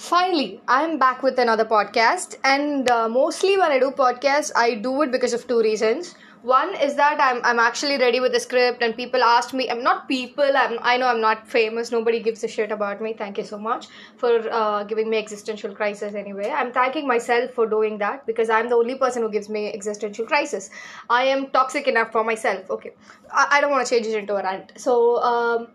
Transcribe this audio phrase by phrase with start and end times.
[0.00, 5.02] Finally, I'm back with another podcast, and uh, mostly when I do podcasts, I do
[5.02, 6.14] it because of two reasons.
[6.40, 9.68] One is that I'm, I'm actually ready with the script, and people asked me.
[9.68, 10.56] I'm not people.
[10.56, 11.92] I'm, I know I'm not famous.
[11.92, 13.12] Nobody gives a shit about me.
[13.12, 16.14] Thank you so much for uh, giving me existential crisis.
[16.14, 19.70] Anyway, I'm thanking myself for doing that because I'm the only person who gives me
[19.70, 20.70] existential crisis.
[21.10, 22.70] I am toxic enough for myself.
[22.70, 22.92] Okay,
[23.30, 24.72] I, I don't want to change it into a rant.
[24.78, 25.22] So.
[25.22, 25.68] Um,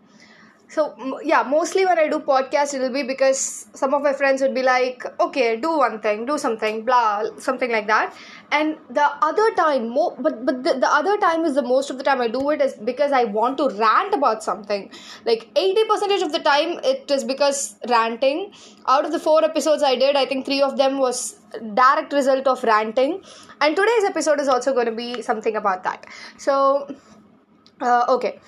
[0.68, 4.54] so yeah mostly when i do podcast it'll be because some of my friends would
[4.54, 8.14] be like okay do one thing do something blah something like that.
[8.52, 11.98] And the other time mo- but but the, the other time is the most of
[11.98, 14.90] the time i do it is because i want to rant about something.
[15.24, 18.52] Like 80 percentage of the time it is because ranting.
[18.88, 21.36] Out of the four episodes i did i think three of them was
[21.74, 23.22] direct result of ranting.
[23.60, 26.06] And today's episode is also going to be something about that.
[26.38, 26.88] So
[27.80, 28.38] uh, okay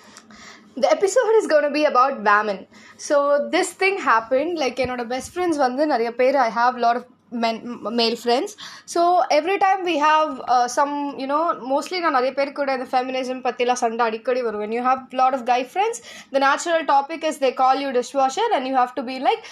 [0.79, 2.59] the episode is going to be about women
[2.99, 3.17] so
[3.51, 7.09] this thing happened என்னோட best friends வந்து நிறைய பேர் I have lot of
[7.45, 7.59] men
[8.01, 8.55] male friends
[8.95, 9.01] so
[9.39, 10.31] every time we have
[10.77, 11.41] some you know
[11.73, 15.45] mostly நான் நிறைய பேர் கூட இந்த feminism பற்றிலாம் சண்டை அடிக்கடி வருவேன் you have lot of
[15.53, 16.01] guy friends
[16.35, 19.45] the natural topic is they call you dish washer and you have to be like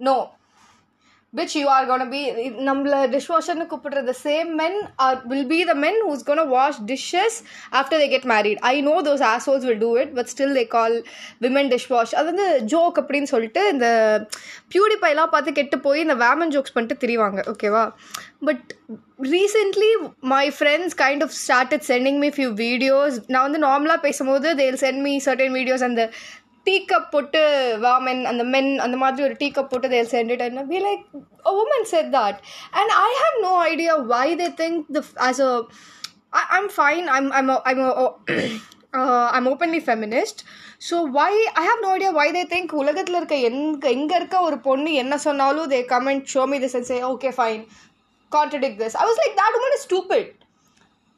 [0.00, 0.16] no
[1.36, 2.20] bitch you are gonna be
[2.68, 7.36] நம்மள டிஷ்வாஷர்னு கூப்பிடுற same men are will be the men who's gonna wash dishes
[7.80, 10.96] after they get married I know those assholes will do it but still they call
[11.46, 13.88] women dish wash அது வந்து joke அப்படின்னு சொல்லிட்டு இந்த
[14.74, 17.84] பியூடிஃபைலாம் பார்த்து கெட்டு போய் இந்த வேமன் ஜோக்ஸ் பண்ணிட்டு திரிவாங்க ஓகேவா
[18.46, 18.66] but
[19.26, 19.90] recently
[20.32, 25.02] my friends kind of started sending me few videos நான் வந்து நார்மலாக பேசும்போது they'll sent
[25.06, 26.02] me certain videos அந்த
[26.66, 27.40] டீ கப் போட்டு
[27.78, 31.02] வா மென் அந்த மென் அந்த மாதிரி ஒரு டீ கப் போட்டு they'll sent it be like
[31.54, 32.38] woman said that
[32.80, 35.52] and I have no idea why they think the as a
[36.58, 37.82] I'm fine I'm I'm I'm
[39.34, 40.40] I'm openly feminist
[40.88, 44.58] so why I have no idea why they think உலகத்தில் இருக்க எங்க எங்கே இருக்க ஒரு
[44.60, 47.62] பொண்ணு என்ன சொன்னாலும் they comment show me this and say okay fine
[48.32, 50.30] contradict this I was like that woman is stupid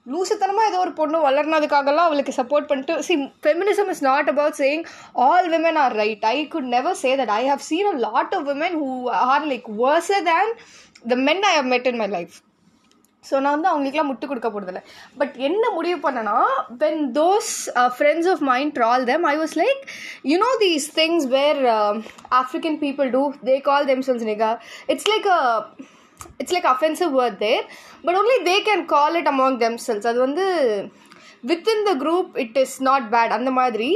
[0.06, 4.84] லூசுத்தனமாக ஏதோ ஒரு பொண்ணு வளர்னதுக்காகலாம் அவளுக்கு சப்போர்ட் பண்ணிட்டு see feminism is not about saying
[5.24, 8.46] all women are right I could never say that I have seen a lot of
[8.48, 8.90] women who
[9.26, 10.52] are like worser than
[11.04, 12.36] the men I have met in my life
[13.24, 14.80] so நான் வந்து அவங்களுக்குலாம் முட்டு கொடுக்க போகிறதில்ல
[15.16, 16.36] but என்ன முடிவு பண்ணனா
[16.82, 17.52] when those
[17.96, 19.80] friends of mine troll them I was like
[20.30, 21.60] you know these things where
[22.40, 24.50] African people do they call themselves nigga
[24.88, 25.40] it's like a
[26.39, 27.63] It's like offensive word there
[28.05, 30.45] but only they can call it among themselves அது வந்து
[31.51, 33.91] within the group it is not bad அந்த மாதிரி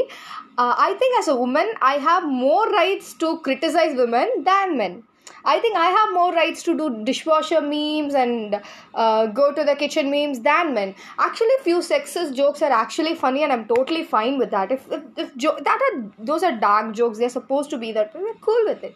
[0.87, 4.97] I think as a woman I have more rights to criticize women than men
[5.45, 8.61] I think I have more rights to do dishwasher memes and
[8.93, 10.93] uh, go to the kitchen memes than men.
[11.17, 14.71] Actually, few sexist jokes are actually funny, and I'm totally fine with that.
[14.71, 18.13] If, if, if jo- that are those are dark jokes, they're supposed to be that.
[18.13, 18.95] We're cool with it.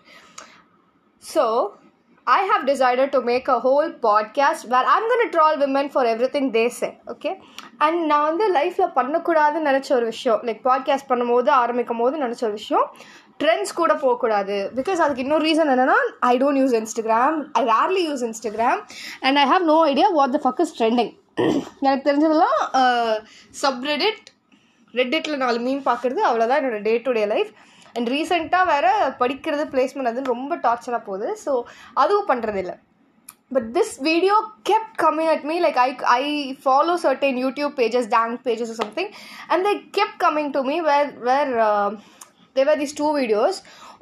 [1.23, 1.77] So
[2.26, 6.04] I have decided to make a whole podcast where I'm going to troll women for
[6.04, 7.34] everything they say, okay?
[7.84, 12.54] And நான் வந்து லைஃப்பில் பண்ணக்கூடாதுன்னு நினச்ச ஒரு விஷயம் like podcast பண்ணும்போது ஆரம்பிக்கும் போது நினச்ச ஒரு
[12.60, 12.86] விஷயம்
[13.40, 14.56] ட்ரெண்ட்ஸ் கூட போகக்கூடாது.
[14.78, 15.98] பிகாஸ் அதுக்கு இன்னொரு ரீசன் என்னென்னா
[16.30, 18.80] I don't use Instagram I rarely use Instagram
[19.26, 21.12] and I have no idea what the fuck is trending
[21.84, 23.14] எனக்கு தெரிஞ்சதெல்லாம் uh,
[23.62, 24.24] சப்ரெடிட்
[24.94, 27.52] ரெட்டிட்டில் நாலு மீன் பார்க்குறது அவ்வளோதான் என்னோட day to day life
[27.96, 28.90] and ரீசெண்டாக வேறு
[29.22, 31.28] படிக்கிறது பிளேஸ்மெண்ட் அது ரொம்ப டார்ச்சராக போகுது.
[31.44, 31.52] ஸோ
[32.02, 32.74] அதுவும் பண்ணுறதில்ல
[33.54, 34.36] but this video
[34.68, 36.24] keep coming at me like I I
[36.62, 39.10] follow certain YouTube pages dance pages something
[39.52, 43.58] and and keep coming coming me where where where uh, these two videos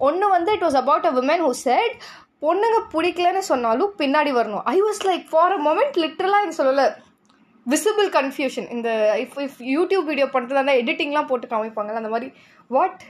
[0.06, 1.96] ஒன்று வந்து it was about a woman who said
[2.44, 4.64] பொண்ணுங்க பிடிக்கலன்னு சொன்னாலும் பின்னாடி வரணும்.
[4.74, 6.86] I was like for a moment லிட்ரலாக எனக்கு சொல்லலை.
[7.66, 8.88] விசிபிள் கன்ஃபியூஷன் இந்த
[9.24, 12.28] இஃப் இஃப் யூடியூப் வீடியோ பண்ணுறது இருந்தால் எடிட்டிங்லாம் போட்டு காமிப்பாங்க அந்த மாதிரி.
[12.76, 13.02] வாட்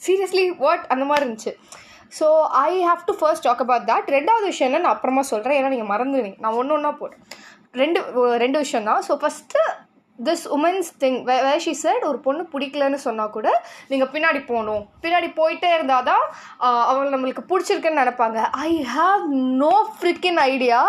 [0.00, 1.54] சீரியஸ்லி வாட் அந்த மாதிரி இருந்துச்சு.
[2.18, 2.26] So
[2.66, 5.92] I have to first talk about that ரெண்டாவது விஷயம் என்ன நான் அப்புறமா சொல்கிறேன் ஏன்னா நீங்கள்
[5.94, 6.38] மறந்துடுவீங்க.
[6.44, 7.24] நான் ஒன்று ஒன்றா போட்டேன்
[7.82, 8.00] ரெண்டு
[8.44, 9.02] ரெண்டு விஷயம் தான்.
[9.08, 9.62] So first
[10.18, 13.48] this woman's thing way she said ஒரு பொண்ணு பிடிக்கலன்னு சொன்னால் கூட
[13.92, 14.82] நீங்கள் பின்னாடி போகணும்.
[15.04, 16.24] பின்னாடி போயிட்டே இருந்தால் தான்
[16.90, 18.40] அவங்க நம்மளுக்கு பிடிச்சிருக்குன்னு நினைப்பாங்க.
[18.68, 19.24] I have
[19.62, 20.80] no freaking idea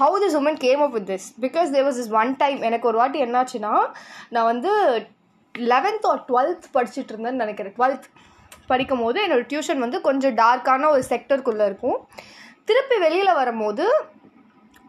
[0.00, 2.98] how this woman came up with this because there was is one time எனக்கு ஒரு
[3.02, 3.74] வாட்டி என்னாச்சுன்னா
[4.36, 4.72] நான் வந்து
[5.54, 7.74] லெவன்த் ஆர் டுவெல்த் படிச்சுட்டு இருந்தேன்னு நினைக்கிறேன்.
[7.78, 8.08] டுவெல்த்
[8.72, 11.98] படிக்கும் போது என்னோடய டியூஷன் வந்து கொஞ்சம் டார்க்கான ஒரு செக்டருக்குள்ளே இருக்கும்.
[12.68, 13.86] திருப்பி வெளியில் வரும்போது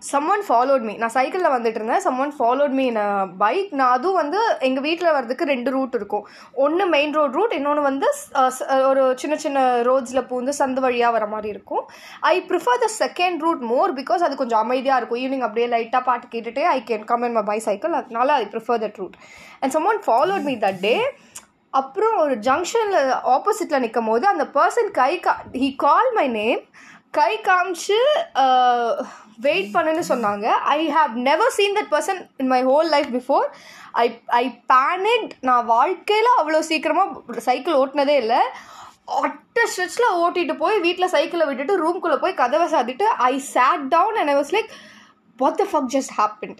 [0.09, 2.01] சம்மன் ஃபாலோட் மீ நான் சைக்கிளில் வந்துட்டு இருந்தேன்.
[2.05, 6.25] சம்மன் ஃபாலோட் மீ நான் பைக் நான் அதுவும் வந்து எங்கள் வீட்டில் வர்றதுக்கு ரெண்டு ரூட் இருக்கும்.
[6.63, 8.07] ஒன்று மெயின் ரோட் ரூட் இன்னொன்று வந்து
[8.89, 11.83] ஒரு சின்ன சின்ன ரோட்ஸில் பூந்து சந்து வழியாக வர மாதிரி இருக்கும்.
[12.33, 15.21] I prefer the second route more because அது கொஞ்சம் அமைதியாக இருக்கும்.
[15.23, 18.99] ஈவினிங் அப்படியே லைட்டாக பாட்டு கேட்டுகிட்டே I can come in my bicycle அதனால I prefer that
[19.03, 19.17] route
[19.61, 20.95] and someone followed me that day
[21.79, 26.61] அப்புறம் ஒரு ஜங்ஷனில் ஆப்போசிட்டில் நிற்கும் போது அந்த பர்சன் கை கா ஹி கால் மை நேம்
[27.17, 27.97] கை காமிச்சு
[29.45, 30.45] வெயிட் பண்ணுன்னு சொன்னாங்க.
[30.77, 33.45] I have never seen that person in my whole life before
[34.03, 34.05] I
[34.41, 34.43] I
[34.73, 38.41] panicked நான் வாழ்க்கையில் அவ்வளோ சீக்கிரமாக சைக்கிள் ஓட்டினதே இல்லை.
[39.19, 44.31] ஒட்ட ஸ்ட்ரெச்சில் ஓட்டிட்டு போய் வீட்டில் சைக்கிளை விட்டுட்டு ரூம்குள்ளே போய் கதவை சாத்திட்டு I sat down and
[44.33, 44.71] I was like
[45.39, 46.59] what the fuck just happened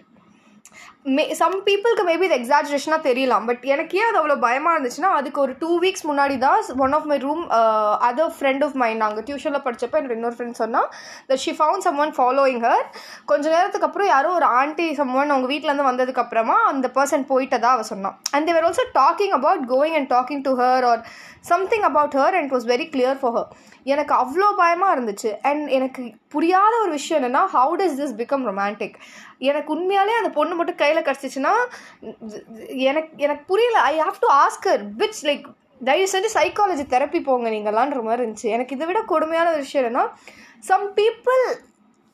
[1.04, 5.38] may some பீப்புளுக்கு மேபி இது எக்ஸாஜரேஷனாக தெரியலாம் பட் எனக்கு ஏன் அது அவ்வளோ பயமாக இருந்துச்சுன்னா அதுக்கு
[5.40, 7.42] ஒரு டூ வீக்ஸ் முன்னாடி தான் one of my room
[8.08, 10.88] other friend of mine நாங்கள் டியூஷனில் படித்தப்போ எனக்கு இன்னொரு ஃப்ரெண்ட் சொன்னால்
[11.28, 12.84] the she found someone following her
[13.26, 17.90] கொஞ்ச நேரத்துக்கு அப்புறம் யாரோ ஒரு ஆண்டி சம் ஒன் அவங்க வீட்டிலேருந்து வந்ததுக்கப்புறமா அந்த பர்சன் போயிட்டதா அவள்
[17.90, 21.02] சொன்னான் and they're also talking about going and talking to her or
[21.52, 23.50] something about her and it was very clear for her
[23.92, 25.30] எனக்கு அவ்வளோ பயமாக இருந்துச்சு.
[25.50, 26.02] அண்ட் எனக்கு
[26.34, 28.96] புரியாத ஒரு விஷயம் என்னென்னா how does this become romantic
[29.50, 31.54] எனக்கு உண்மையாலே அந்த பொண்ணு மட்டும் கையில் கிடச்சிச்சின்னா
[32.88, 33.78] எனக்கு எனக்கு புரியல.
[33.92, 35.46] I have to ask her which like
[35.88, 38.48] தயவு செஞ்சு சைக்காலஜி தெரப்பி போங்க நீங்களான்ற மாதிரி இருந்துச்சு.
[38.56, 40.06] எனக்கு இதை விட கொடுமையான ஒரு விஷயம் என்னென்னா
[40.70, 41.42] some people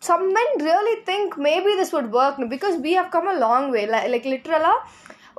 [0.03, 3.83] some men really think maybe this would work because we have come a long way
[4.15, 4.79] like லிட்ரலாக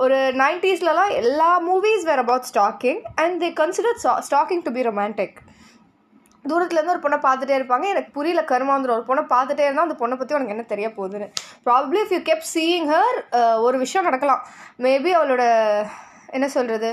[0.03, 3.99] ஒரு நைன்டிஸ்லலாம் எல்லா movies were about stalking and they consider
[4.29, 5.37] stalking to be romantic
[6.49, 7.85] தூரத்துலேருந்து ஒரு பொண்ணை பார்த்துட்டே இருப்பாங்க.
[7.93, 11.27] எனக்கு புரியல கருமாந்திரம் ஒரு பொண்ணை பார்த்துட்டே இருந்தால் அந்த பொண்ணை பற்றி உனக்கு என்ன தெரிய போகுதுன்னு.
[11.67, 13.17] Probably if you keep seeing her
[13.67, 14.41] ஒரு விஷயம் நடக்கலாம்.
[14.85, 15.45] மேபி அவளோட
[16.37, 16.91] என்ன சொல்கிறது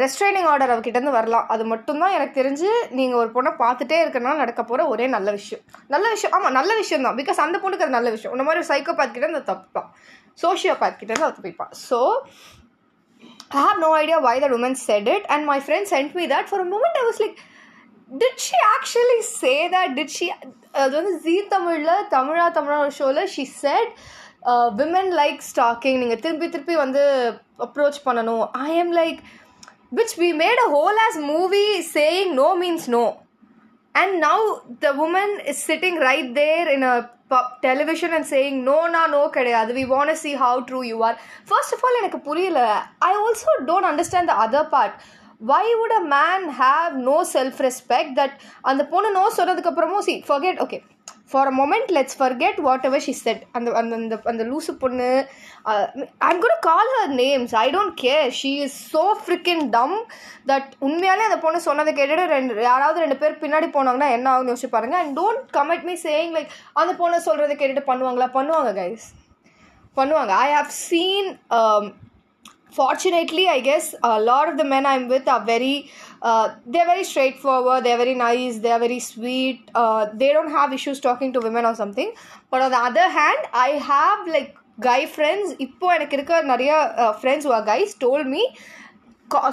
[0.00, 1.46] ரெஸ்ட்ரைனிங் ஆர்டர் அவகிட்டேருந்து வரலாம்.
[1.52, 5.62] அது மட்டும்தான் எனக்கு தெரிஞ்சு நீங்கள் ஒரு பொண்ணை பார்த்துட்டே இருக்கனால நடக்க போகிற ஒரே நல்ல விஷயம்.
[5.94, 8.34] நல்ல விஷயம் ஆமாம் நல்ல விஷயம் தான் பிகாஸ் அந்த பொண்ணுக்கு அது நல்ல விஷயம்.
[8.36, 9.90] இந்த மாதிரி சைக்கோ கிட்ட அந்த தப்பு தான்.
[10.40, 12.00] கிட்ட இருந்து அது தப்பிப்பான் so
[13.52, 16.44] I have no idea why that woman said it, and my friend sent me that.
[16.48, 17.36] For a moment, I was like,
[18.10, 19.88] did she actually say that?
[19.98, 20.26] Did she?
[20.82, 23.90] அது வந்து ஜீ தமிழில் தமிழா தமிழா ஒரு ஷோவில் she said
[24.80, 27.02] women like stalking நீங்கள் திருப்பி திருப்பி வந்து
[27.66, 29.18] approach பண்ணணும் I am like
[29.98, 31.64] which we made a whole ass movie
[31.96, 33.04] saying no means no
[33.94, 34.40] and now
[34.80, 37.10] the woman is sitting right there in a
[37.60, 41.16] television and saying Nona no கிடையாது we want see how true you are
[41.48, 42.60] first of all எனக்கு புரியல
[43.06, 44.96] I also don't understand the other part
[45.40, 48.34] why would a man have no self respect that
[48.64, 50.78] அந்த பொண்ணு no சொன்னதுக்கப்புறமும் see forget okay
[51.30, 55.08] for a moment let's forget whatever she said அந்த அந்த அந்த அந்த லூசு பொண்ணு
[56.28, 59.96] I'm could call her names I don't care she is so freaking dumb
[60.46, 64.74] that உண்மையாலே அந்த பொண்ணு சொன்னதை கேட்டுட்டு ரெண்டு யாராவது ரெண்டு பேர் பின்னாடி போனாங்கன்னா என்ன ஆகும்னு யோசிச்சு
[64.76, 69.08] பாருங்க and don't comment me saying like அந்த பொண்ணை சொல்கிறத கேட்டுட்டு பண்ணுவாங்களா பண்ணுவாங்க கைஸ்
[69.96, 71.30] பண்ணுவாங்க I have seen
[72.76, 73.88] fortunately I guess
[74.24, 75.74] lot of the men I am with a very
[76.28, 80.98] uh, they're very straightforward they're very nice they're very sweet uh, they don't have issues
[81.08, 82.10] talking to women or something
[82.52, 84.50] but on the other hand i have like
[84.88, 86.72] guy friends இப்போ எனக்கு இருக்க நிறைய
[87.20, 88.44] friends who are guys told me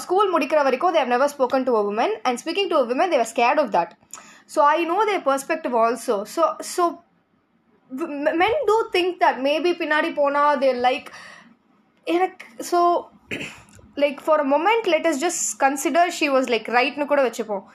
[0.04, 3.10] school முடிக்கிற வரைக்கும் they have never spoken to a woman and speaking to a woman
[3.12, 3.90] they were scared of that
[4.54, 6.44] so i know their perspective also so
[6.76, 6.84] so
[7.92, 11.10] w- men do think that maybe பின்னாடி போனா they like
[12.08, 12.80] எனக்கு so
[14.04, 17.66] like for a moment let us just consider she was like ரைட்னு கூட வச்சுப்போம்.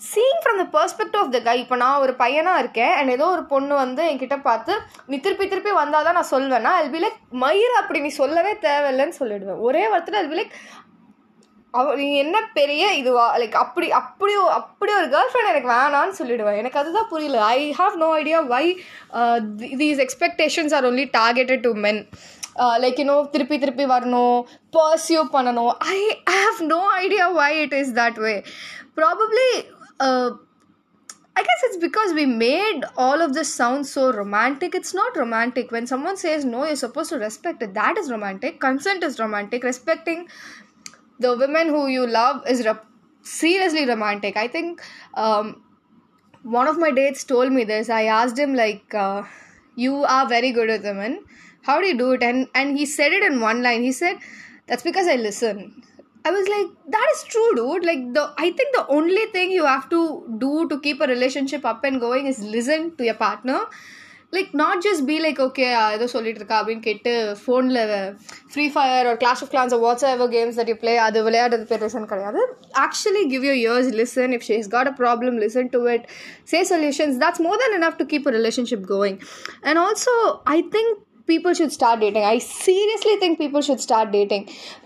[0.00, 3.42] Seeing from the perspective of the guy இப்போ நான் ஒரு பையனாக இருக்கேன் அண்ட் ஏதோ ஒரு
[3.54, 4.74] பொண்ணு வந்து என்கிட்ட பார்த்து
[5.10, 9.18] நீ திருப்பி திருப்பி வந்தால் தான் நான் சொல்வேன்னா அல் பி லைக் மயிர் அப்படி நீ சொல்லவே தேவையில்லைன்னு
[9.18, 9.60] சொல்லிடுவேன்.
[9.68, 10.54] ஒரே வார்த்தையில் அல் பி லைக்
[11.74, 13.26] அவ நீ என்ன பெரிய இதுவா?
[13.40, 16.58] லைக் அப்படி அப்படி அப்படி ஒரு கேர்ள் ஃப்ரெண்ட் எனக்கு வேணான்னு சொல்லிடுவேன்.
[16.62, 17.38] எனக்கு அதுதான் புரியல.
[17.56, 18.64] I have no idea why
[19.82, 22.00] these expectations are only targeted to men
[22.83, 24.37] like you know திருப்பி திருப்பி வரணும்
[24.77, 25.99] பர்சியூ பண்ணணும் I
[26.35, 28.35] have no idea why it is that way
[28.99, 29.49] probably
[31.37, 34.73] I guess it's because we made all of this sound so romantic.
[34.73, 35.69] It's not romantic.
[35.75, 37.73] When someone says no, you're supposed to respect it.
[37.73, 38.61] That is romantic.
[38.61, 39.63] Consent is romantic.
[39.63, 40.21] Respecting
[41.19, 42.85] the women who you love is re-
[43.21, 44.37] seriously romantic.
[44.37, 44.81] I think
[45.15, 45.61] um,
[46.43, 47.89] one of my dates told me this.
[47.89, 49.23] I asked him like, uh,
[49.75, 51.19] "You are very good with women.
[51.63, 53.83] How do you do it?" And and he said it in one line.
[53.83, 54.17] He said,
[54.67, 55.59] "That's because I listen."
[56.25, 57.83] I was like, "That is true, dude.
[57.85, 60.01] Like the I think the only thing you have to
[60.45, 63.59] do to keep a relationship up and going is listen to your partner."
[64.35, 65.65] Like not just be like okay
[65.95, 67.11] ஏதோ சொல்லிட்டு இருக்கா அப்படின்னு கேட்டு
[67.41, 67.79] ஃபோனில்
[68.53, 69.75] free fire ஒரு clash of clans
[70.13, 72.41] whatsoever games that you play அது விளையாடுறது பேர் லிசன் கிடையாது
[72.85, 76.05] actually give you ears listen if she's got a problem listen to it
[76.53, 79.17] say solutions that's more than enough to keep a relationship going
[79.69, 80.15] and also
[80.57, 80.89] i think
[81.32, 82.24] people should start dating.
[82.32, 84.42] I seriously think people should start dating.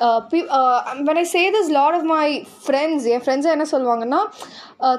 [0.06, 2.26] Uh, pe- uh, um, when i say this lot of my
[2.68, 4.20] friends என் friends என்ன சொல்லுவாங்கன்னா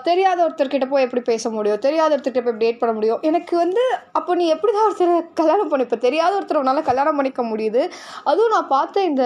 [0.07, 1.81] தெரியாத ஒருத்தர்கிட்ட போய் எப்படி பேச முடியும்?
[1.85, 3.21] தெரியாத ஒருத்தர்கிட்ட போய் டேட் பண்ண முடியும்?
[3.29, 3.83] எனக்கு வந்து
[4.19, 7.83] அப்போ நீ எப்படி தான் ஒருத்தரை கல்யாணம் பண்ணிப்ப தெரியாத ஒருத்தர் உன்னால் கல்யாணம் பண்ணிக்க முடியுது.
[8.31, 9.23] அதுவும் நான் பார்த்த இந்த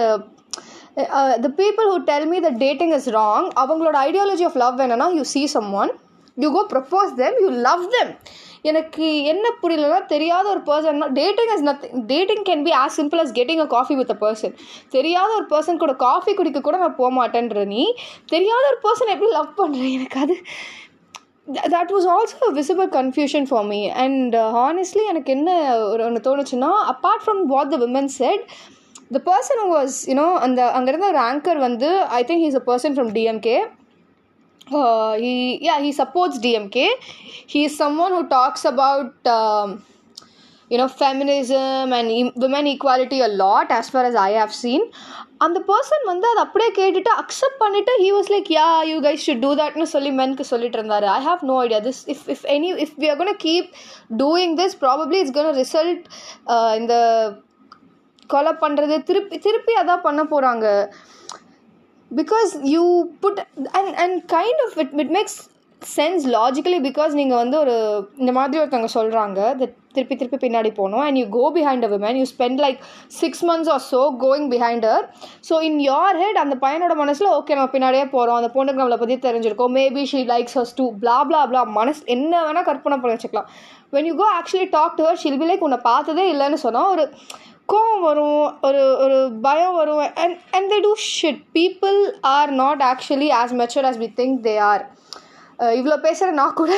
[1.44, 5.24] the people who tell me the dating is wrong அவங்களோட ஐடியாலஜி ஆஃப் லவ் என்னன்னா you
[5.34, 5.42] see
[5.82, 5.92] someone
[6.44, 8.12] you go propose them you love them
[8.64, 13.32] எனக்கு என்ன புரியலன்னா தெரியாத ஒரு person dating is nothing dating can be as simple as
[13.32, 14.54] getting a coffee with a person
[14.90, 17.84] தெரியாத ஒரு person கூட காஃபி குடிக்க கூட நான் போக மாட்டேன்ற நீ
[18.28, 20.36] தெரியாத ஒரு பர்சன் எப்படி லவ் பண்ணுறேன் எனக்கு அது
[21.70, 25.50] that was also visible confusion for me and honestly எனக்கு என்ன
[25.86, 28.44] ஒரு ஒன்று தோணுச்சுன்னா apart from what the women said
[29.12, 33.12] the person was you know அந்த அங்கேருந்து ஒரு ஆங்கர் வந்து I think he's a person from
[33.16, 33.56] DMK
[34.70, 36.78] uh, he yeah he supports dmk
[37.46, 39.82] he is someone who talks about um,
[40.70, 44.84] you know feminism and e- women equality a lot as far as i have seen.
[45.44, 49.40] அந்த person வந்து அதை அப்படியே கேட்டுட்டு accept பண்ணிவிட்டு he was like ya you guys should
[49.44, 51.06] do தட்னு சொல்லி மென்க்கு சொல்லிட்டு இருந்தார்.
[51.14, 53.68] I have no idea this if if any if we are gonna keep
[54.22, 56.02] doing this probably it's gonna result
[56.80, 56.94] இந்த
[58.34, 60.66] கொலை பண்ணுறது திருப்பி திருப்பி அதான் பண்ண போகிறாங்க
[62.10, 62.84] because you
[63.20, 63.40] put
[63.70, 65.38] and and kind of it it makes
[65.82, 67.74] sense logically because நீங்கள் வந்து ஒரு
[68.16, 69.38] இந்த மாதிரி ஒருத்தவங்க சொல்கிறாங்க
[69.92, 72.78] திருப்பி திருப்பி பின்னாடி போகணும் and you go behind a women you spend like
[73.20, 74.86] six months or so going behind
[75.48, 79.16] so in your head அந்த பையனோட மனசில் ஓகே நம்ம பின்னாடியே போகிறோம் அந்த பொண்ணுக்கு நம்மளை பற்றி
[79.18, 83.48] தெரிஞ்சிருக்கோம் maybe she likes hers too blah blah blah மனசு என்ன வேணால் கற்பனை பண்ணி வச்சுக்கலாம்.
[83.92, 87.06] When you go actually talk to her she'll be like உன்னை பார்த்ததே இல்லைன்னு சொன்னால் ஒரு
[87.72, 91.98] கோவம் வரும் ஒரு ஒரு பயம் வரும் and and they do shit people
[92.30, 94.84] are not actually as mature as we think they are
[95.78, 96.72] இவ்வளோ பேசுகிற நான் கூட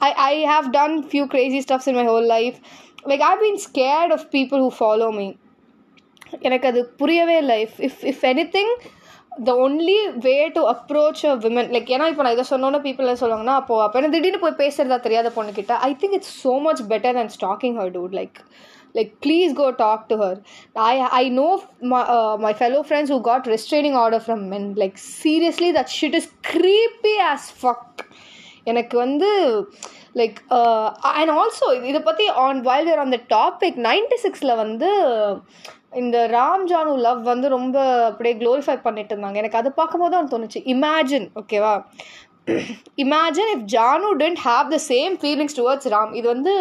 [0.00, 2.58] I I have done few crazy stuffs in my whole life
[3.10, 5.28] like I been scared of people who follow me
[6.40, 7.56] எனக்கு அது புரியவே இல்லை.
[7.62, 8.24] If if if
[8.56, 8.72] anything
[9.44, 13.20] the only way to approach a women like ஏன்னா இப்போ நான் இதை சொன்னோன்னே people என்ன
[13.22, 17.16] சொல்லுவாங்கன்னா அப்போ அப்போ என்ன திடீர்னு போய் பேசுறதா தெரியாத பொண்ணுக்கிட்ட I think it's so much better
[17.18, 18.38] than stalking her dude like
[18.96, 20.34] like please go talk to her.
[20.76, 21.52] I i know
[21.92, 24.66] my uh, my fellow friends who got restraining order from men.
[24.82, 28.04] Like seriously that shit is creepy as fuck.
[28.70, 29.30] எனக்கு வந்து
[30.18, 30.38] like
[31.18, 34.90] and also இதை பற்றி on while we're on the topic ninety சிக்ஸில் வந்து
[36.02, 37.76] இந்த Ram Janu love வந்து ரொம்ப
[38.10, 39.40] அப்படியே க்ளோரிஃபை பண்ணிட்டு இருந்தாங்க.
[39.42, 40.62] எனக்கு அது பார்க்கும்போது அவன் தோணுச்சு.
[40.74, 41.74] இமேஜின் ஓகேவா
[43.04, 46.54] imagine if Jaanu didn't have the same feelings towards Ram இது வந்து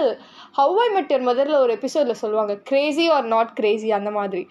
[0.58, 4.44] ஹவ் ஐ மெட் யர் மதரில் ஒரு எபிசோடில் சொல்லுவாங்க கிரேசி ஆர் நாட் கிரேசி அந்த மாதிரி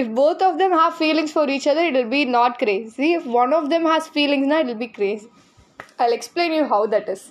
[0.00, 3.24] if both of them have feelings for each other it will be not crazy if
[3.42, 5.28] one of them has feelings now it will be crazy
[6.00, 7.22] i'll explain you how that is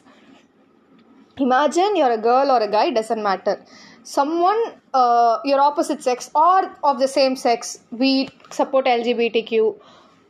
[1.38, 3.56] imagine you're a girl or a guy doesn't matter
[4.04, 4.62] someone
[4.94, 8.12] uh, your opposite sex or of the same sex we
[8.50, 9.76] support lgbtq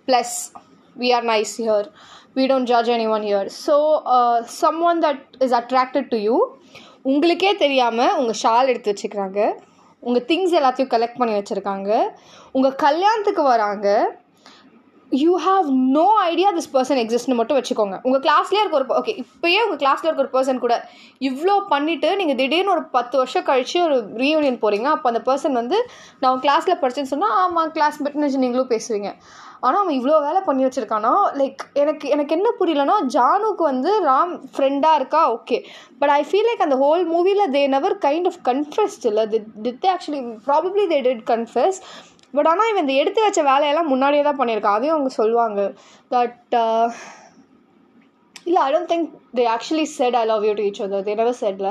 [0.07, 0.51] plus
[0.95, 1.85] we are nice here
[2.35, 6.37] we don't judge anyone here so uh, someone that is attracted to you
[7.10, 9.40] உங்களுக்கே தெரியாமல் உங்கள் shawl எடுத்து வச்சுக்கிறாங்க.
[10.06, 11.90] உங்கள் things எல்லாத்தையும் collect பண்ணி வச்சுருக்காங்க.
[12.56, 13.88] உங்கள் கல்யாணத்துக்கு வராங்க.
[15.12, 17.96] You have no idea this person எக்ஸிஸ்ட்னு மட்டும் வச்சுக்கோங்க.
[18.06, 20.76] உங்கள் கிளாஸ்லேயே இருக்க ஒரு ஓகே இப்போயே உங்கள் கிளாஸில் இருக்க ஒரு பர்சன் கூட
[21.28, 25.78] இவ்வளோ பண்ணிவிட்டு நீங்கள் திடீர்னு ஒரு பத்து வருஷம் கழித்து ஒரு ரீயூனியன் போகிறீங்க அப்போ அந்த பர்சன் வந்து
[26.20, 29.10] நான் உங்கள் கிளாஸில் படிச்சேன்னு சொன்னால் ஆமாம் கிளாஸ் மெட்னு நீங்களும் பேசுவீங்க.
[29.66, 31.12] ஆனால் அவன் இவ்வளோ வேலை பண்ணி வச்சுருக்கானா?
[31.40, 35.22] லைக் எனக்கு எனக்கு என்ன புரியலன்னா ஜானுக்கு வந்து ராம் ஃப்ரெண்டாக இருக்கா?
[35.36, 35.58] Okay
[36.00, 39.24] but I feel like அந்த ஹோல் மூவியில் they never kind of confessed இல்லை.
[39.64, 41.80] The they actually probably they did confess
[42.38, 44.78] but ஆனால் இவன் இந்த எடுத்து வச்ச வேலையெல்லாம் முன்னாடியே தான் பண்ணியிருக்கான்.
[44.78, 45.60] அதையும் அவங்க சொல்லுவாங்க.
[46.14, 46.56] தட்
[48.48, 51.40] இல்லை I don't think they actually said I love you to each other they never
[51.44, 51.70] செட்ல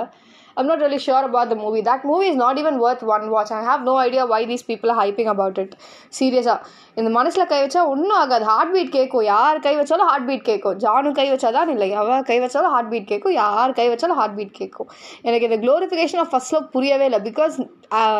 [0.57, 1.81] I'm not really sure about the movie.
[1.89, 3.51] That movie is not even worth one watch.
[3.51, 5.71] I have no idea why these people are hyping about it.
[6.17, 6.59] சீரியஸாக
[6.99, 8.45] இந்த மனசில் கை வச்சா ஒன்றும் ஆகாது.
[8.51, 11.89] Heart beat கேட்கும் யார் கை வச்சாலும் ஹார்ட் பீட் கேட்கும் ஜானு கை வச்சாதான் இல்லை.
[12.01, 14.89] அவள் கை வச்சாலும் ஹார்ட் பீட் கேட்கும் யார் கை வச்சாலும் ஹார்ட் பீட் கேட்கும்
[15.27, 17.21] எனக்கு இந்த க்ளோரிஃபிகேஷன் ஆஃப் ஃபர்ஸ்ட் லவ் புரியவே இல்லை.
[17.29, 17.57] பிகாஸ்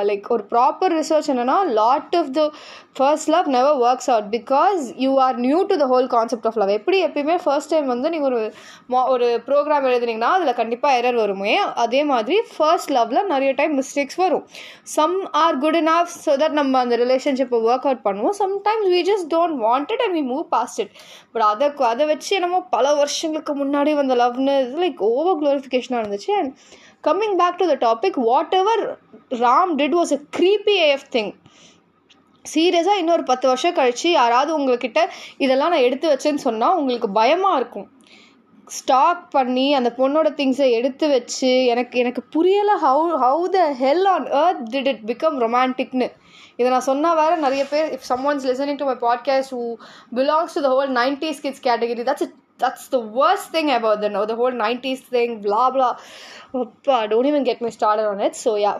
[0.09, 2.41] லைக் uh, ஒரு ப்ராப்பர் ரிசர்ச் என்னன்னா lot of the
[2.97, 6.71] first love never works out because you are new to the whole concept of love
[6.77, 8.41] எப்படி எப்பயுமே ஃபர்ஸ்ட் டைம் வந்து நீங்கள் ஒரு
[9.13, 11.55] ஒரு ப்ரோக்ராம் எழுதுனீங்கன்னா அதில் கண்டிப்பாக எரர் வருமே.
[11.85, 12.23] அதே மாதிரி
[12.55, 14.43] ஃபர்ஸ்ட் லவ்வில் நிறைய டைம் மிஸ்டேக்ஸ் வரும்.
[14.95, 18.35] Some are good enough so that நம்ம அந்த ரிலேஷன்ஷிப்பை ஒர்க் அவுட் பண்ணுவோம்.
[18.41, 20.91] Sometimes we just don't want it and we move past it
[21.33, 26.31] but அதை அதை வச்சு என்னமோ பல வருஷங்களுக்கு முன்னாடி வந்த லவ்னு லைக் ஓவர் க்ளோரிஃபிகேஷனாக இருந்துச்சு.
[26.41, 26.51] And
[27.07, 28.19] coming back to the topic
[28.61, 28.83] whatever
[29.45, 31.33] Ram did was a creepy AF thing
[32.45, 34.99] சீரியஸாக இன்னொரு பத்து வருஷம் கழித்து யாராவது உங்கள்கிட்ட
[35.43, 37.87] இதெல்லாம் நான் எடுத்து வச்சேன்னு சொன்னால் உங்களுக்கு பயமாக இருக்கும்.
[38.77, 44.25] ஸ்டாக் பண்ணி அந்த பொண்ணோட திங்ஸை எடுத்து வச்சு எனக்கு எனக்கு புரியலை how how the hell on
[44.43, 46.07] earth did it become ரொமான்டிக்னு
[46.57, 49.63] இதை நான் சொன்னால் வேறு நிறைய பேர் if someone's listening to my podcast who
[50.19, 54.37] belongs to the whole nineties kids category that's that's the worst thing about than the
[54.41, 55.89] whole nineties thing blah blah
[56.63, 58.73] அப்பா don't even get my started on it so ya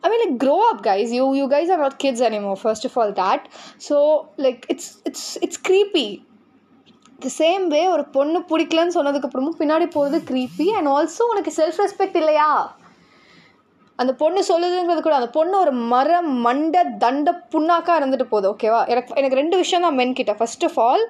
[0.00, 1.12] I mean, like, grow up, guys.
[1.18, 2.56] You you guys are not kids anymore.
[2.56, 3.42] First of all, that
[3.86, 3.96] so
[4.44, 6.08] like it's it's it's creepy.
[7.22, 12.18] The same way ஒரு பொண்ணு பிடிக்கலன்னு சொன்னதுக்கப்புறமும் பின்னாடி போகிறது creepy and also உனக்கு self respect
[12.22, 12.48] இல்லையா?
[13.96, 19.14] அந்த பொண்ணு சொல்லுதுங்கிறது கூட அந்த பொண்ணு ஒரு மர மண்ட தண்ட புண்ணாக்காக இருந்துட்டு போகுது ஓகேவா எனக்கு
[19.14, 20.34] எனக்கு ரெண்டு விஷயம் தான் மென் கிட்ட.
[20.34, 21.04] ஃபர்ஸ்ட் ஆஃப் ஆல்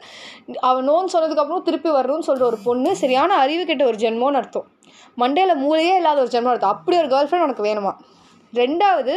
[0.60, 4.68] அவன் நோன்னு சொன்னதுக்கப்புறம் திருப்பி வரணும்னு சொல்கிற ஒரு பொண்ணு சரியான அறிவு கிட்ட ஒரு ஜென்மோன்னு அர்த்தம்.
[5.22, 6.70] மண்டையில் மூளையே இல்லாத ஒரு ஜென்மம் அர்த்தம்.
[6.70, 7.94] அப்படி ஒரு கேர்ள் ஃப்ரெண்ட் உனக்கு வேணுமா?
[8.52, 9.16] ரெண்டாவது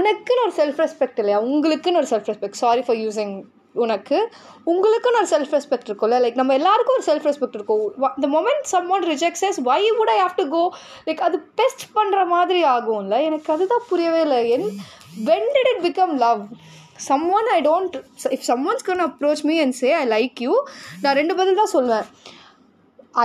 [0.00, 1.40] உனக்குன்னு ஒரு செல்ஃப் ரெஸ்பெக்ட் இல்லையா?
[1.42, 3.34] உங்களுக்குன்னு ஒரு self respect sorry for using
[3.84, 4.18] உனக்கு
[4.72, 6.16] உங்களுக்கும் ஒரு செல்ஃப் ரெஸ்பெக்ட் இருக்கும்ல?
[6.24, 7.84] லைக் நம்ம எல்லாருக்கும் ஒரு செல்ஃப் ரெஸ்பெக்ட் இருக்கும்.
[8.24, 10.62] The moment someone rejects us why would I have to go
[11.08, 13.18] like அது பெஸ்ட் பண்ணுற மாதிரி ஆகும்ல?
[13.28, 14.40] எனக்கு அதுதான் புரியவே இல்லை.
[14.56, 14.66] என்
[15.30, 16.42] when did it become love
[17.36, 17.96] someone I don't
[18.36, 20.54] if someone's gonna approach me and say I like you
[21.04, 22.08] நான் ரெண்டு பதில் தான் சொல்லுவேன்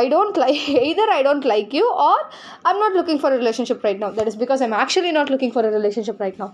[0.02, 2.24] I don't like either I don't like you or
[2.70, 5.68] I'm not looking for relationship right now that is because I'm actually not looking for
[5.78, 6.54] relationship right now.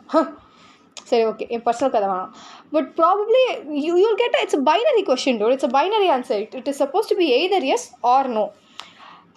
[0.97, 2.31] சரி okay என் personal கதை வேணாம்.
[2.75, 3.43] But probably
[3.85, 7.15] you you'll get it's binary question dude it's binary answer it it is suppose to
[7.21, 8.45] be either yes or no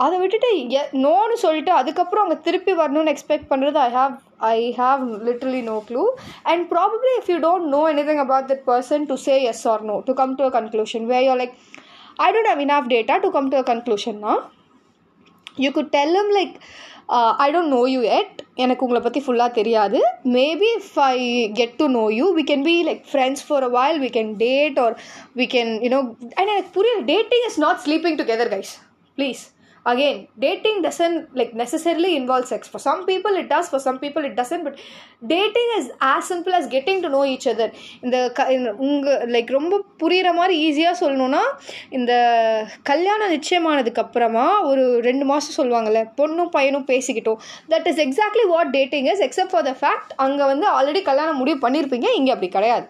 [0.05, 4.15] அதை விட்டுட்டு எ நோன்னு சொல்லிட்டு அதுக்கப்புறம் அவங்க திருப்பி வரணும்னு எக்ஸ்பெக்ட் பண்ணுறது I have
[4.53, 6.03] I have literally no clue
[6.53, 9.99] and probably if you don't know anything about that person to say yes or no
[10.09, 11.55] to come to a conclusion way you're like
[12.19, 14.35] I don't have enough data to come to a கன்க்ளூஷன்னா
[15.57, 16.57] you could tell them like
[17.45, 18.44] I don't know you yet know you.
[18.55, 20.01] எனக்கு உங்களை பற்றி ஃபுல்லாக தெரியாது.
[20.25, 21.17] Maybe if I
[21.55, 24.79] get to know you we can be like friends for a while we can date
[24.79, 24.95] or
[25.37, 26.01] we can you know
[26.35, 28.73] and எனக்கு புரியல dating is not sleeping together guys
[29.19, 29.43] please
[29.93, 32.63] again dating doesn't like necessarily involve sex.
[32.75, 34.77] For some people it does for some people it doesn't but
[35.33, 37.69] dating is as simple as getting to know each other.
[38.05, 38.47] இந்த க
[38.87, 41.43] உங்கள் like ரொம்ப புரிகிற மாதிரி ஈஸியாக சொல்லணும்னா
[41.99, 42.13] இந்த
[42.91, 47.41] கல்யாணம் நிச்சயமானதுக்கு அப்புறமா ஒரு ரெண்டு மாதம் சொல்லுவாங்கள்ல பொண்ணும் பையனும் பேசிக்கிட்டோம்.
[47.75, 51.61] That is exactly what dating is except for the fact அங்கே வந்து ஆல்ரெடி கல்யாணம் முடிவு
[51.67, 52.87] பண்ணியிருப்பீங்க இங்கே அப்படி கிடையாது.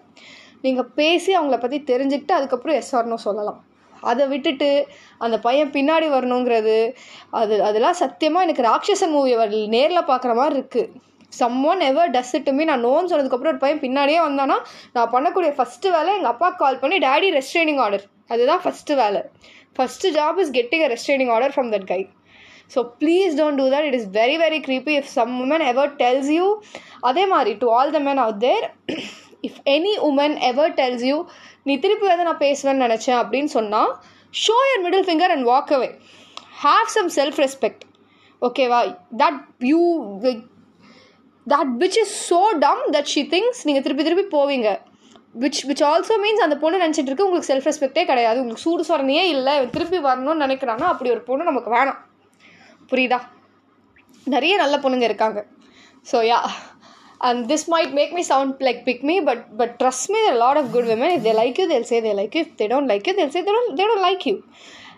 [0.66, 3.60] நீங்கள் பேசி அவங்கள பற்றி தெரிஞ்சுக்கிட்டு அதுக்கப்புறம் எஸ்ஆர்னோ சொல்லலாம்.
[4.04, 4.70] அதை விட்டுட்டு
[5.18, 6.76] அந்த பையன் பின்னாடி வரணுங்கிறது
[7.32, 9.34] அது அதெல்லாம் சத்தியமாக எனக்கு ராட்சசன் மூவி
[9.68, 10.90] நேரில் பார்க்குற மாதிரி இருக்குது
[11.64, 14.57] someone ever does it me நான் நோன்னு சொன்னதுக்கப்புறம் ஒரு பையன் பின்னாடியே வந்தானா
[14.92, 19.20] நான் பண்ணக்கூடிய ஃபஸ்ட்டு வேலை எங்கள் அப்பா கால் பண்ணி டேடி ரெஸ்ட்ரைனிங் ஆர்டர் அதுதான் ஃபஸ்ட்டு வேலை.
[19.78, 22.00] First job is getting a restraining order from that guy
[22.70, 26.31] so please don't do that it is very very creepy if some woman ever tells
[26.31, 26.46] you
[27.00, 28.64] அதே மாதிரி to all the men out there
[29.48, 31.18] if any woman ever tells you
[31.68, 33.92] நீ திருப்பி வந்து நான் பேசுவேன்னு நினச்சேன் அப்படின்னு சொன்னால்
[34.35, 35.90] show your middle finger and walk away
[36.64, 37.85] have some self respect
[38.42, 38.80] ஓகேவா
[39.22, 39.40] that
[39.72, 39.83] you
[41.46, 44.68] that which is so dumb that she thinks நீங்கள் திருப்பி திருப்பி போவீங்க.
[45.42, 48.38] விச் விச் ஆல்சோ மீன்ஸ் அந்த பொண்ணு நினச்சிட்டு இருக்கு உங்களுக்கு செல்ஃப் ரெஸ்பெக்டே கிடையாது.
[48.42, 49.54] உங்களுக்கு சூடு சொரணையே இல்லை.
[49.74, 51.98] திருப்பி வரணும்னு நினைக்கிறாங்கன்னா அப்படி ஒரு பொண்ணு நமக்கு வேணாம்.
[52.90, 53.18] புரியுதா?
[54.35, 55.40] நிறைய நல்ல பொண்ணுங்க இருக்காங்க.
[56.11, 56.38] So yeah
[57.26, 60.38] and this might make me sound like pick me but but trust me there are
[60.40, 62.56] a lot of good women if they like you they'll say they like you if
[62.60, 64.37] they don't like you they'll say they don't they don't like you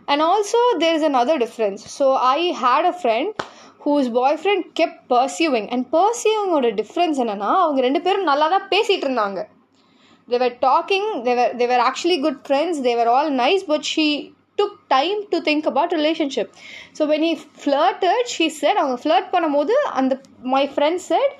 [0.09, 3.47] and also there is another difference so i had a friend
[3.85, 9.07] whose boyfriend kept pursuing and pursuing ஓட difference என்னன்னா அவங்க ரெண்டு பேரும் நல்லா தான் பேசிட்டு
[9.07, 9.43] இருந்தாங்க
[10.31, 13.83] they were talking they were they were actually good friends they were all nice but
[13.93, 14.07] she
[14.61, 16.49] took time to think about relationship
[16.97, 17.33] so when he
[17.65, 20.15] flirted she said அவங்க flirt பண்ணும்போது அந்த
[20.57, 21.31] my friend said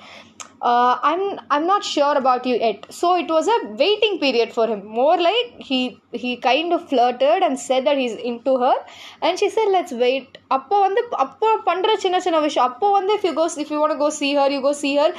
[0.61, 2.91] uh, I'm I'm not sure about you yet.
[2.91, 4.85] So it was a waiting period for him.
[4.85, 8.75] More like he he kind of flirted and said that he's into her,
[9.21, 13.23] and she said, "Let's wait." அப்போ வந்து அப்போ பண்ற சின்ன சின்ன விஷயம் அப்போ வந்து if
[13.27, 15.11] you go if you want to go see her, you go see her.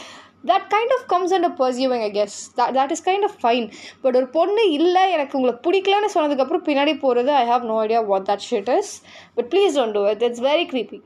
[0.45, 3.67] that kind of comes under pursuing I guess that that is kind of fine
[4.03, 8.25] but ஒரு பொண்ணு இல்லை எனக்கு உங்களை பிடிக்கலன்னு சொன்னதுக்கப்புறம் பின்னாடி போகிறது I have no idea what
[8.31, 8.89] that shit is
[9.37, 11.01] but please don't do it it's very creepy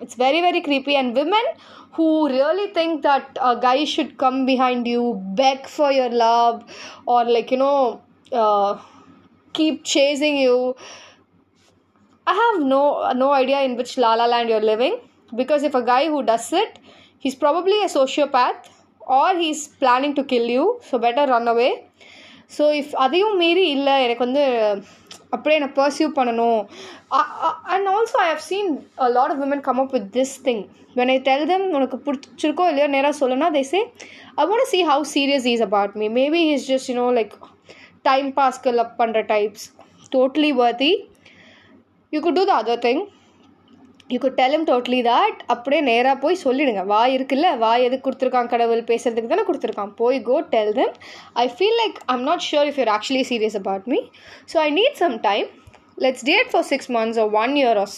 [0.00, 1.44] it's very very creepy and women
[1.96, 5.02] who really think that a guy should come behind you
[5.40, 6.64] beg for your love
[7.06, 8.00] or like you know
[8.32, 8.78] uh,
[9.52, 10.74] keep chasing you
[12.26, 12.82] i have no
[13.24, 14.96] no idea in which la la land you're living
[15.36, 16.78] because if a guy who does it
[17.18, 18.70] he's probably a sociopath
[19.18, 21.72] or he's planning to kill you so better run away
[22.56, 24.42] so if அதையும் மீறி இல்லை எனக்கு வந்து
[25.33, 26.61] அப்படியே என்னை pursue பண்ணணும்.
[27.73, 28.69] And also I have seen
[29.05, 30.63] a lot of women come up with this thing
[30.99, 33.81] when I tell them உனக்கு பிடிச்சிருக்கோ இல்லையோ நேராக சொல்லுனா they say
[34.41, 37.35] I want see how serious is about me maybe is just you know like
[38.09, 39.65] time பாஸ்க்கு love பண்ணுற types
[40.15, 40.91] totally worthy
[42.13, 43.03] you could do the other thing
[44.09, 46.83] you could tell totally that அப்படியே நேராக போய் சொல்லிடுங்க.
[46.91, 47.47] வாய் இருக்குல்ல?
[47.63, 48.83] வாய் எதுக்கு கொடுத்துருக்கான் கடவுள்?
[48.91, 49.93] பேசுறதுக்கு தானே கொடுத்துருக்கான்.
[50.01, 50.93] போய் go tell them
[51.43, 53.99] I feel like I'm not sure if your actually serious about me
[54.53, 55.49] so I need some time
[55.97, 57.93] let's date for six months or one year or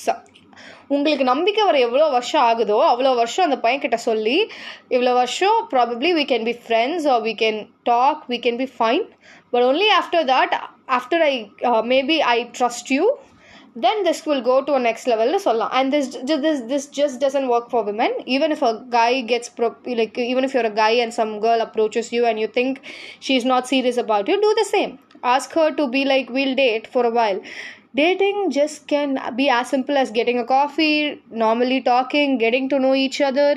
[0.88, 4.38] உங்களுக்கு நம்பிக்கை வர எவ்வளோ வருஷம் ஆகுதோ அவ்வளோ வருஷம் அந்த பையன்கிட்ட சொல்லி
[4.96, 9.04] இவ்வளோ வருஷம் probably we can be friends or we can talk we can be fine
[9.54, 10.56] but only after that
[10.98, 11.34] after I
[11.94, 13.06] maybe I trust you
[13.77, 16.09] then this will go to a next level சொல்லலாம் and this
[16.45, 20.45] this this just doesn't work for women even if a guy gets pro- like even
[20.49, 22.81] if you're a guy and some girl approaches you and you think
[23.27, 24.93] she's not serious about you do the same
[25.37, 27.41] ask her to be like we'll date for a while
[28.01, 32.95] dating just can be as simple as getting a coffee normally talking getting to know
[33.07, 33.51] each other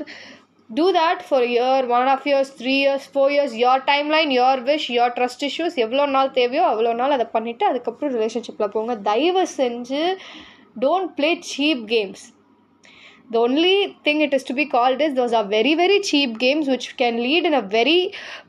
[0.70, 3.83] Do that for year one of and three years four years your
[4.14, 8.72] timeline your wish your trust issues எவ்வளோ நாள் தேவையோ அவ்வளோ நாள் அதை பண்ணிவிட்டு அதுக்கப்புறம் ரிலேஷன்ஷிப்பில்
[8.75, 10.03] போங்க தயவு செஞ்சு
[10.85, 12.25] don't play cheap games
[13.31, 13.75] the only
[14.07, 17.20] thing it is to be called is those are very very cheap games which can
[17.27, 17.98] lead in a very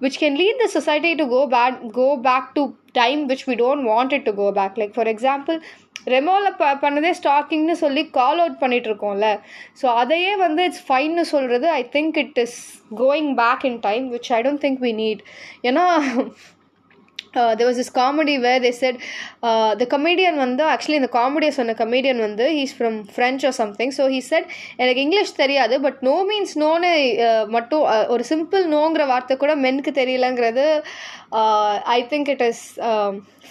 [0.04, 2.64] which can lead the society to go back go back to
[3.00, 5.60] time which we don't want it to go back like for example
[6.08, 9.28] ரெமோவில் ப பண்ணதே ஸ்டாக்கிங்னு சொல்லி call out பண்ணிகிட்ருக்கோம்ல
[9.82, 12.58] so அதையே வந்து it's ஃபைன்னு சொல்கிறது I think it is
[12.96, 15.24] going back in time which I don't think we need
[15.64, 15.86] ஏன்னா
[17.34, 18.98] there was is comedy where they said
[19.78, 24.06] the comedian வந்து ஆக்சுவலி இந்த காமெடியை சொன்ன கமெடியன் வந்து he's from French or something so
[24.08, 26.92] he said எனக்கு English தெரியாது but no means நோன்னு
[27.48, 30.66] மட்டும் ஒரு சிம்பிள் நோங்கிற வார்த்தை கூட மென்க்கு தெரியலங்கிறது
[31.94, 32.64] I think it is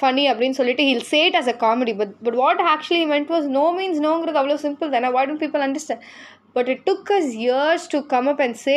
[0.01, 3.66] funny அப்படின்னு சொல்லிட்டு he'll said as a comedy but but what actually meant was no
[3.79, 5.09] means நோங்கிறது அவ்வளோ சிம்பிள் தானே?
[5.09, 6.05] What don't people understand
[6.53, 8.77] but it took us years to come up and say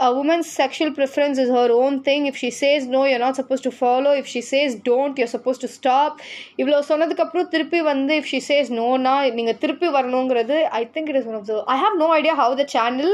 [0.00, 2.26] a woman's sexual preference is her own thing.
[2.26, 4.12] If she says no, you're not supposed to follow.
[4.12, 6.12] If she says don't, you're supposed to stop.
[6.60, 11.28] இவ்வளோ சொன்னதுக்கப்புறம் திருப்பி வந்து if she says நோனா நீங்கள் திருப்பி வரணுங்கிறது I think it is
[11.32, 13.12] one of the I have no idea how the channel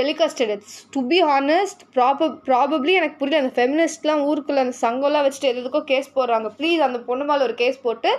[0.00, 5.52] telecasted it's to be honest prob probably எனக்கு புரியல அந்த ஃபெமினிஸ்ட்லாம் ஊருக்குள்ள அந்த சங்கம்லாம் வச்சுட்டு
[5.54, 8.12] எதுக்கோ கேஸ் போடுறாங்க ப்ளீஸ் அந்த பொண்ணு மேலே ஒரு கேஸ் போட்டு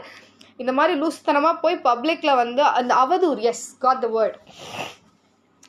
[0.62, 4.38] இந்த மாதிரி லூஸ்தனமாக போய் பப்ளிக்கில் வந்து அந்த அவதூர் is god the word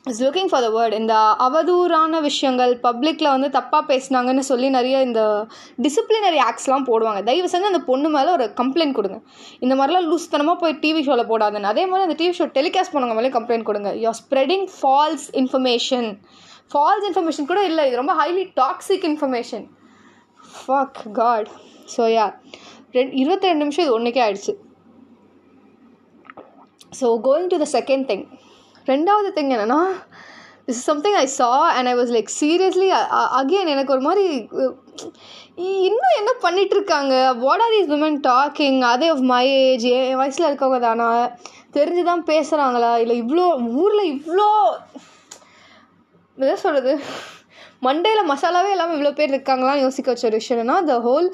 [0.09, 1.13] is looking for the word இந்த
[1.45, 5.21] அவதூறான விஷயங்கள் பப்ளிக்கில் வந்து தப்பாக பேசினாங்கன்னு சொல்லி நிறைய இந்த
[5.85, 7.21] டிசிப்ளினரி ஆக்ட்ஸ்லாம் போடுவாங்க.
[7.29, 9.17] தயவு செஞ்சு அந்த பொண்ணு மேலே ஒரு கம்ப்ளைண்ட் கொடுங்க.
[9.65, 11.71] இந்த மாதிரிலாம் லூஸ்தனமாக போய் டிவி ஷோவில் போடாதுன்னு.
[11.73, 13.91] அதே மாதிரி அந்த டிவி ஷோ டெலிகாஸ்ட் பண்ணவங்க மேலே கம்ப்ளைண்ட் கொடுங்க.
[14.01, 16.09] You are spreading false information
[16.73, 17.83] false information கூட இல்லை.
[17.89, 19.65] இது ரொம்ப highly toxic information
[20.61, 21.51] fuck god
[21.95, 22.27] so yeah
[22.99, 24.53] ரெண்டு இருபத்தி ரெண்டு நிமிஷம் இது ஒன்றுக்கே ஆயிடுச்சு.
[27.01, 28.25] So going to the second thing
[28.87, 29.81] ரெண்டாவது திங் என்னென்னா
[30.67, 32.89] this is something I saw and I was like seriously
[33.39, 34.25] again எனக்கு ஒரு மாதிரி
[35.85, 37.43] இன்னும் என்ன பண்ணிகிட்ருக்காங்க இருக்காங்க?
[37.43, 41.09] What are these women talking அதே ஆஃப் மை ஏஜ் என் வயசில் இருக்கவங்க தானா?
[41.73, 43.45] தெரிஞ்சு தான் பேசுகிறாங்களா இல்லை இவ்வளோ
[43.75, 44.49] ஊரில் இவ்வளோ
[46.37, 46.93] எதை சொல்கிறது
[47.81, 51.27] மண்டேயில் மசாலாவே இல்லாமல் இவ்வளோ பேர் இருக்காங்களான்னு யோசிக்க வச்ச ஒரு விஷயம்னா the whole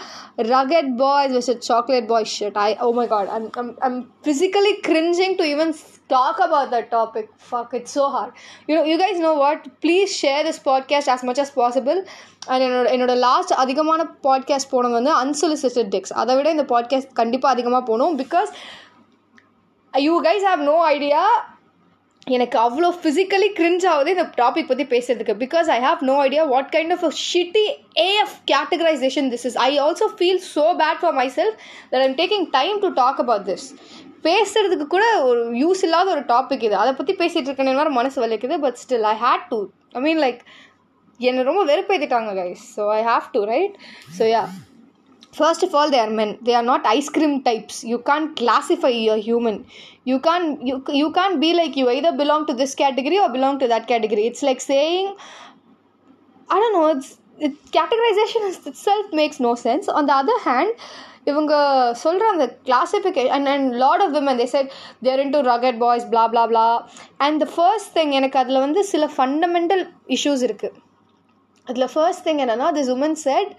[0.51, 5.35] rugged boys vs chocolate boy shit I oh my god I'm I'm I'm physically cringing
[5.39, 5.71] to even
[6.11, 7.29] talk about that topic.
[7.49, 8.31] Fuck, it's so hard.
[8.67, 9.67] You know, you guys know what?
[9.81, 12.01] Please share this podcast as much as possible.
[12.47, 17.55] And என்னோட என்னோட last அதிகமான podcast போனது வந்து அன்சொலிசிட்டட் Dix அதை விட இந்த podcast கண்டிப்பாக
[17.55, 18.51] அதிகமாக போகணும் because
[19.93, 21.21] you guys have no idea
[22.27, 26.69] எனக்கு அவ்வளோ ஃபிசிக்கலி கிரிஞ்ச் ஆகுது இந்த டாபிக் பற்றி பேசுறதுக்கு because I have no idea what
[26.75, 27.65] kind of shitty
[28.05, 31.55] AF categorization this is I also feel so bad for myself
[31.91, 33.67] that I'm taking time to talk about this
[34.23, 38.79] பேசுறதுக்கு கூட ஒரு use இல்லாத ஒரு topic இது அதை பற்றி பேசிகிட்டு இருக்கேன்னு மனசு வலிக்குது but
[38.83, 39.59] still I hate to
[39.93, 40.41] I mean like
[41.19, 43.75] என்னை ரொம்ப வெறுப்பேற்றிட்டாங்க guys so I have to write
[44.17, 44.43] so yeah
[45.37, 49.23] first of all they are men they are not ice cream types you can't classify your
[49.27, 49.59] human
[50.05, 53.59] you can't you you can't be like you either belong to this category or belong
[53.63, 55.09] to that category it's like saying
[56.49, 60.73] I don't know it's it categorization itself makes no sense on the other hand
[61.25, 61.53] இவங்க
[62.03, 66.05] சொல்கிற அந்த classification and and lot of women they set their in to rugged boys
[66.05, 66.67] blah blah blah
[67.17, 69.83] and the first thing எனக்கு அதில் வந்து சில fundamental
[70.17, 70.79] issues இருக்குது
[71.67, 73.51] அதில் first thing என்னன்னா this woman said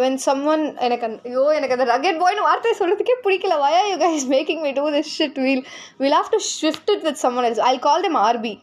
[0.00, 3.54] when someone எனக்கு அந்த ஐயோ எனக்கு அந்த ரகட் பாய்னு வார்த்தை சொல்கிறதுக்கே பிடிக்கல.
[3.64, 5.62] Why are you guys making me do this shit we'll
[5.98, 8.54] will have to shift it with someone else I call them RB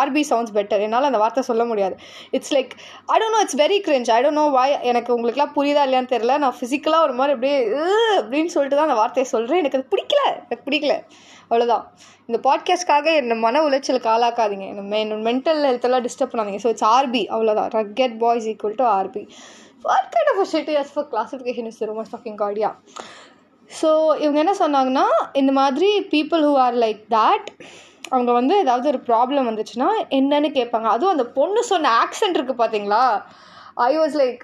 [0.00, 1.96] RB sounds better என்னால் அந்த வார்த்தை சொல்ல முடியாது.
[2.36, 2.72] It's like
[3.12, 6.38] I don't know it's very cringe I don't know why எனக்கு உங்களுக்குலாம் புரியுதா இல்லையான்னு தெரில
[6.44, 7.58] நான் ஃபிசிக்கலாக ஒரு மாதிரி அப்படியே
[8.20, 10.22] அப்படின்னு சொல்லிட்டு தான் அந்த வார்த்தையை சொல்கிறேன் எனக்கு அது பிடிக்கல.
[10.44, 10.96] எனக்கு பிடிக்கல.
[11.48, 11.84] அவ்வளோதான்
[12.28, 14.66] இந்த பாட்காஸ்ட்காக என்னை மன உளைச்சலுக்கு ஆளாக்காதீங்க.
[14.72, 16.62] என்ன என்னோட மென்டல் ஹெல்த்தெல்லாம் டிஸ்டர்ப் பண்ணாதீங்க.
[16.64, 19.24] ஸோ இட்ஸ் ஆர்பி அவ்வளோதான் rugged boys equal to RB
[19.88, 22.70] what kind of shit is for classification is ரொம்ப ஃபக்கிங் காடியா
[23.70, 23.90] ஸோ
[24.22, 27.48] இவங்க என்ன சொன்னாங்கன்னா இந்த மாதிரி people who are like that
[28.12, 29.88] அவங்க வந்து ஏதாவது ஒரு ப்ராப்ளம் வந்துச்சுன்னா
[30.18, 30.88] என்னன்னு கேட்பாங்க.
[30.94, 33.02] அதுவும் அந்த பொண்ணு சொன்ன ஆக்சென்ட் இருக்குது பார்த்தீங்களா
[33.88, 34.42] I was like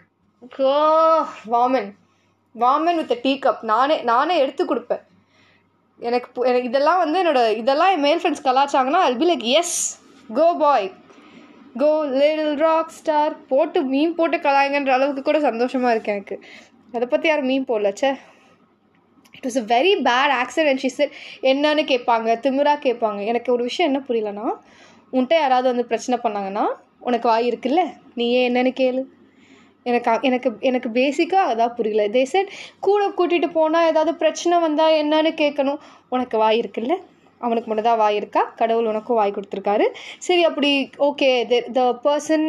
[1.54, 1.90] woman.
[2.54, 5.02] Woman with tea cup நானே நானே எடுத்து கொடுப்பேன்.
[6.00, 9.76] எனக்கு எனக்கு இதெல்லாம் வந்து என்னோட இதெல்லாம் என் மேல் friends கலாச்சாங்கன்னா all be like yes
[10.38, 10.88] go boy
[11.82, 16.36] go little rock star போட்டு மீன் போட்டு கலாயங்கன்ற அளவுக்கு கூட சந்தோஷமாக இருக்கு எனக்கு.
[16.96, 18.10] அதை பற்றி யாரும் மீன் போடல say
[19.40, 21.12] it was a very bad accident she sir
[21.50, 23.20] என்னன்னு கேட்பாங்க திமிரா கேட்பாங்க.
[23.30, 24.46] எனக்கு ஒரு விஷயம் என்ன புரியலனா
[25.14, 26.64] உன்கிட்ட யாராவது வந்து பிரச்சனை பண்ணாங்கன்னா
[27.08, 27.82] உனக்கு வாய் இருக்குல்ல
[28.18, 29.02] நீ ஏன் என்னன்னு கேளு.
[29.90, 32.02] எனக்கு எனக்கு எனக்கு பேசிக்காக அதான் புரியல.
[32.16, 32.50] தே செட்
[32.86, 35.80] கூட கூட்டிகிட்டு போனால் ஏதாவது பிரச்சனை வந்தால் என்னன்னு கேட்கணும்.
[36.14, 36.96] உனக்கு வாய் இருக்குல்ல?
[37.40, 38.42] அவனுக்கு மட்டும் தான் வாய் இருக்கா?
[38.60, 39.86] கடவுள் உனக்கும் வாய் கொடுத்துருக்காரு.
[40.26, 40.70] சரி அப்படி
[41.08, 41.30] ஓகே
[41.78, 42.44] த பர்சன்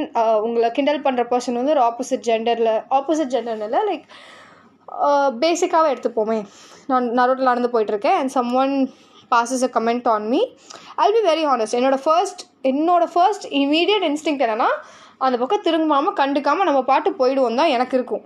[0.45, 4.05] உங்களை கிண்டல் பண்ணுற பர்சன் வந்து ஒரு ஆப்போசிட் ஜெண்டரில் ஆப்போசிட் ஜெண்டர்னில் லைக்
[4.91, 6.37] Uh, பேசிக்காகவே எடுத்துப்போமே.
[6.89, 8.17] நான் நான் ரோட்டில் நடந்து போயிட்டுருக்கேன்.
[8.21, 8.73] And someone
[9.33, 10.39] passes a comment on me
[11.03, 14.69] I'll be very honest என்னோடய ஃபர்ஸ்ட் என்னோட ஃபர்ஸ்ட் இமீடியட் இன்ஸ்டிங் என்னன்னா
[15.25, 18.23] அந்த பக்கம் திரும்பாமல் கண்டுக்காமல் நம்ம பாட்டு போயிடுவோம் தான் எனக்கு இருக்கும்.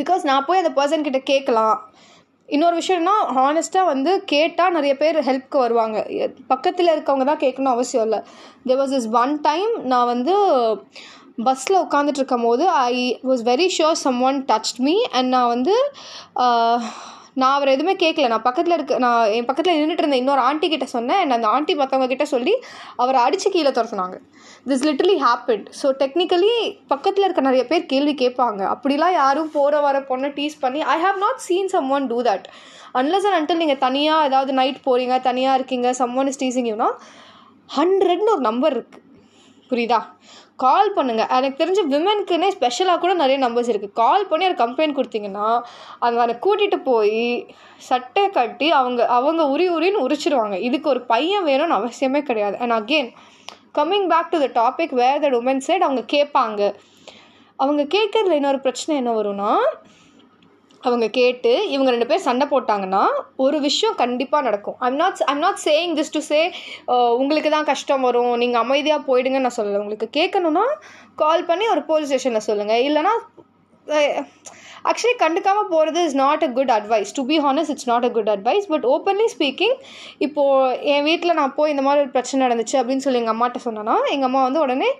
[0.00, 1.76] பிகாஸ் நான் போய் அந்த பர்சன் கிட்ட கேட்கலாம்.
[2.48, 5.98] இன்னொரு விஷயம்னா ஹானஸ்ட்டாக வந்து கேட்டால் நிறைய பேர் ஹெல்ப்க்கு வருவாங்க.
[6.52, 8.20] பக்கத்தில் இருக்கவங்க தான் கேட்கணும் அவசியம் இல்லை.
[8.68, 10.34] There was is one time நான் வந்து
[11.38, 12.94] பஸ்ஸில் உட்காந்துட்டு இருக்கும் போது I
[13.30, 15.74] was very sure someone touched me and நான் வந்து
[17.40, 20.86] நான் அவர் எதுவுமே கேட்கல நான் பக்கத்தில் இருக்க நான் என் பக்கத்தில் நின்றுட்டு இருந்த இன்னொரு ஆண்டி கிட்ட
[20.92, 21.20] சொன்னேன்.
[21.22, 22.54] அண்ட் அந்த ஆண்டி மற்றவங்க கிட்ட சொல்லி
[23.02, 24.16] அவரை அடித்து கீழே துரத்துனாங்க.
[24.70, 26.52] This literally happen so technically
[26.92, 28.60] பக்கத்தில் இருக்க நிறைய பேர் கேள்வி கேட்பாங்க.
[28.74, 32.46] அப்படிலாம் யாரும் போகிற வர பொண்ணை டீஸ் பண்ணி I have not seen some one do that
[33.00, 36.90] unless and until நீங்கள் தனியாக ஏதாவது நைட் போகிறீங்க தனியாக இருக்கீங்க சம் ஒன் இஸ் டீசிங் யூனா
[37.70, 39.02] ஹண்ட்ரட்னு ஒரு நம்பர் இருக்குது
[39.70, 40.00] புரியுதா?
[40.62, 45.48] கால் பண்ணுங்கள் எனக்கு தெரிஞ்ச விமனுக்குன்னே ஸ்பெஷலாக கூட நிறைய நம்பர்ஸ் இருக்குது கால் பண்ணி ஒரு கம்ப்ளைண்ட் கொடுத்தீங்கன்னா
[46.02, 47.22] அவங்க அதை கூட்டிகிட்டு போய்
[47.88, 50.58] சட்டை கட்டி அவங்க அவங்க உரி உரின்னு உரிச்சிருவாங்க.
[50.68, 52.58] இதுக்கு ஒரு பையன் வேணும்னு அவசியமே கிடையாது.
[52.58, 53.10] And again
[53.78, 56.62] coming back to the topic where the woman side அவங்க கேட்பாங்க.
[57.56, 59.50] அவங்க கேட்கறதுல இன்னொரு பிரச்சனை என்ன வரும்னா
[60.88, 63.02] அவங்க கேட்டு இவங்க ரெண்டு பேர் சண்டை போட்டாங்கன்னா
[63.44, 64.76] ஒரு விஷயம் கண்டிப்பாக நடக்கும்.
[64.86, 66.40] I'm not I'm not saying this to say
[67.20, 68.32] உங்களுக்கு தான் கஷ்டம் வரும்.
[68.42, 69.82] நீங்கள் அமைதியாக போயிடுங்கன்னு நான் சொல்லலை.
[69.84, 70.66] உங்களுக்கு கேட்கணுன்னா
[71.22, 73.14] கால் பண்ணி ஒரு போலீஸ் ஸ்டேஷனில் சொல்லுங்கள் இல்லைனா
[74.84, 78.30] ஆக்சுவலி கண்டுக்காமல் போகிறது is not a good advice to be honest it's not a good
[78.30, 79.76] advice but openly speaking
[80.18, 83.96] இப்போது என் வீட்டில் நான் போய் இந்த மாதிரி ஒரு பிரச்சனை நடந்துச்சு அப்படின்னு சொல்லி எங்கள் அம்மாட்ட சொன்னேன்னா
[84.10, 84.90] எங்கள் அம்மா வந்து உடனே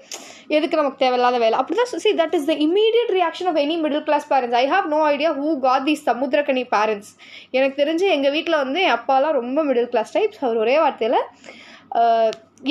[0.48, 1.58] எதுக்கு நமக்கு தேவையில்லாத வேலை?
[1.58, 4.86] அப்படி தான் see that is the immediate reaction of any middle class parents I have
[4.86, 7.12] no idea who got the Samuthirakani parents
[7.50, 11.20] எனக்கு தெரிஞ்சு எங்கள் வீட்டில் வந்து என் அப்பாலாம் ரொம்ப மிடில் கிளாஸ் டைப்ஸ் அவர் ஒரே வார்த்தையில்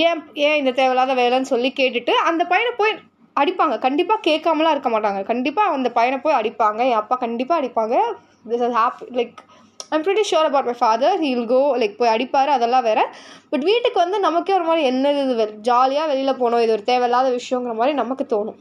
[0.01, 2.93] ஏன் ஏன் இந்த தேவையில்லாத வேலைன்னு சொல்லி கேட்டுட்டு அந்த பையனை போய்
[3.41, 3.75] அடிப்பாங்க.
[3.85, 5.21] கண்டிப்பாக கேட்காமலாம் இருக்க மாட்டாங்க.
[5.31, 6.81] கண்டிப்பாக அந்த பையனை போய் அடிப்பாங்க.
[6.91, 7.95] என் அப்பா கண்டிப்பாக அடிப்பாங்க.
[8.51, 9.37] This is happy like
[9.95, 12.51] I'm pretty sure about my father he'll go like போய் அடிப்பார்.
[12.57, 13.03] அதெல்லாம் வேறு.
[13.51, 16.63] பட் வீட்டுக்கு வந்து நமக்கே ஒரு மாதிரி என்னது இது ஜாலியாக வெளியில் போகணும்.
[16.65, 18.59] இது ஒரு தேவையில்லாத விஷயங்கிற மாதிரி நமக்கு தோணும்.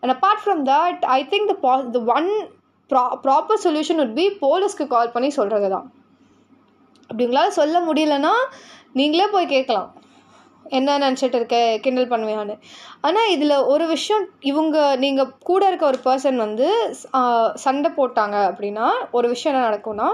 [0.00, 2.28] And apart from that I think the பா த ஒன்
[2.90, 5.86] ப்ரா ப்ராப்பர் சொல்யூஷன் உட் பி போலீஸ்க்கு கால் பண்ணி சொல்கிறது தான்
[7.10, 8.34] அப்படி உங்களால் சொல்ல முடியலன்னா
[8.98, 9.88] நீங்களே போய் கேட்கலாம்.
[10.76, 12.54] என்ன நினச்சிட்டு இருக்க கிண்டல் பண்ணுவியான்னு.
[13.06, 16.68] ஆனால் இதில் ஒரு விஷயம் இவங்க நீங்கள் கூட இருக்க ஒரு பர்சன் வந்து
[17.64, 20.08] சண்டை போட்டாங்க அப்படின்னா ஒரு விஷயம் என்ன நடக்கும்னா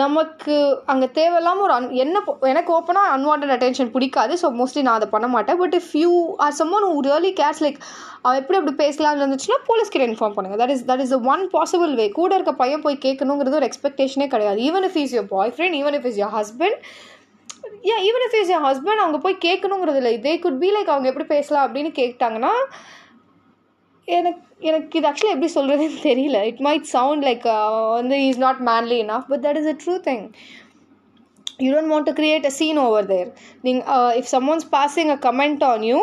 [0.00, 0.54] நமக்கு
[0.92, 2.16] அங்கே தேவையில்லாமல் ஒரு அன் என்ன
[2.50, 5.58] எனக்கு ஓப்பனாக அன்வான்ட் அட்டென்ஷன் பிடிக்காது ஸோ மோஸ்ட்லி நான் அதை பண்ண மாட்டேன்.
[5.62, 6.10] But if you
[6.44, 7.78] are someone who really cares like
[8.24, 10.58] அவன் எப்படி அப்படி பேசலாம்னு இருந்துச்சுன்னா போலீஸ்கிட்ட இன்ஃபார்ம் பண்ணுங்க.
[10.62, 14.60] That is that is one possible way கூட இருக்க பையன் போய் கேட்கணுங்கிறது ஒரு எக்ஸ்பெக்டேஷனே கிடையாது.
[14.68, 16.78] Even if is your boyfriend even if is your husband
[17.84, 21.08] yeah even if is N husband அவங்க போய் கேட்கணுங்கிறது இல்லை இதே குட் பி லைக் அவங்க
[21.08, 22.52] எப்படி பேசலாம் அப்படின்னு கேட்டாங்கன்னா
[24.08, 26.38] எனக்கு எனக்கு இது ஆக்சுவலி எப்படி சொல்கிறதுன்னு தெரியல.
[26.44, 27.44] இட் மைட் சவுண்ட் லைக்
[27.92, 30.24] வந்து is not manly enough but that is a true thing
[31.58, 33.30] you don't want to create a scene over there
[33.62, 36.00] நீங்கள் if someone's passing a comment on you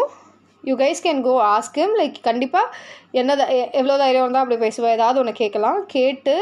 [0.64, 2.74] you guys can go ask like கண்டிப்பாக
[3.14, 5.86] என்ன த- எவ்வளோ தைரியம் இருந்தால் அப்படி பேசுவேன் ஏதாவது ஒன்று கேட்கலாம்.
[5.88, 6.36] கேட்டு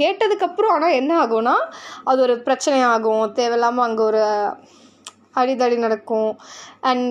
[0.00, 1.56] கேட்டதுக்கப்புறம் ஆனால் என்ன ஆகும்னா
[2.10, 3.24] அது ஒரு பிரச்சனையாகும்.
[3.38, 4.22] தேவையில்லாமல் அங்கே ஒரு
[5.40, 6.32] அடிதடி நடக்கும்.
[6.90, 7.06] அண்ட்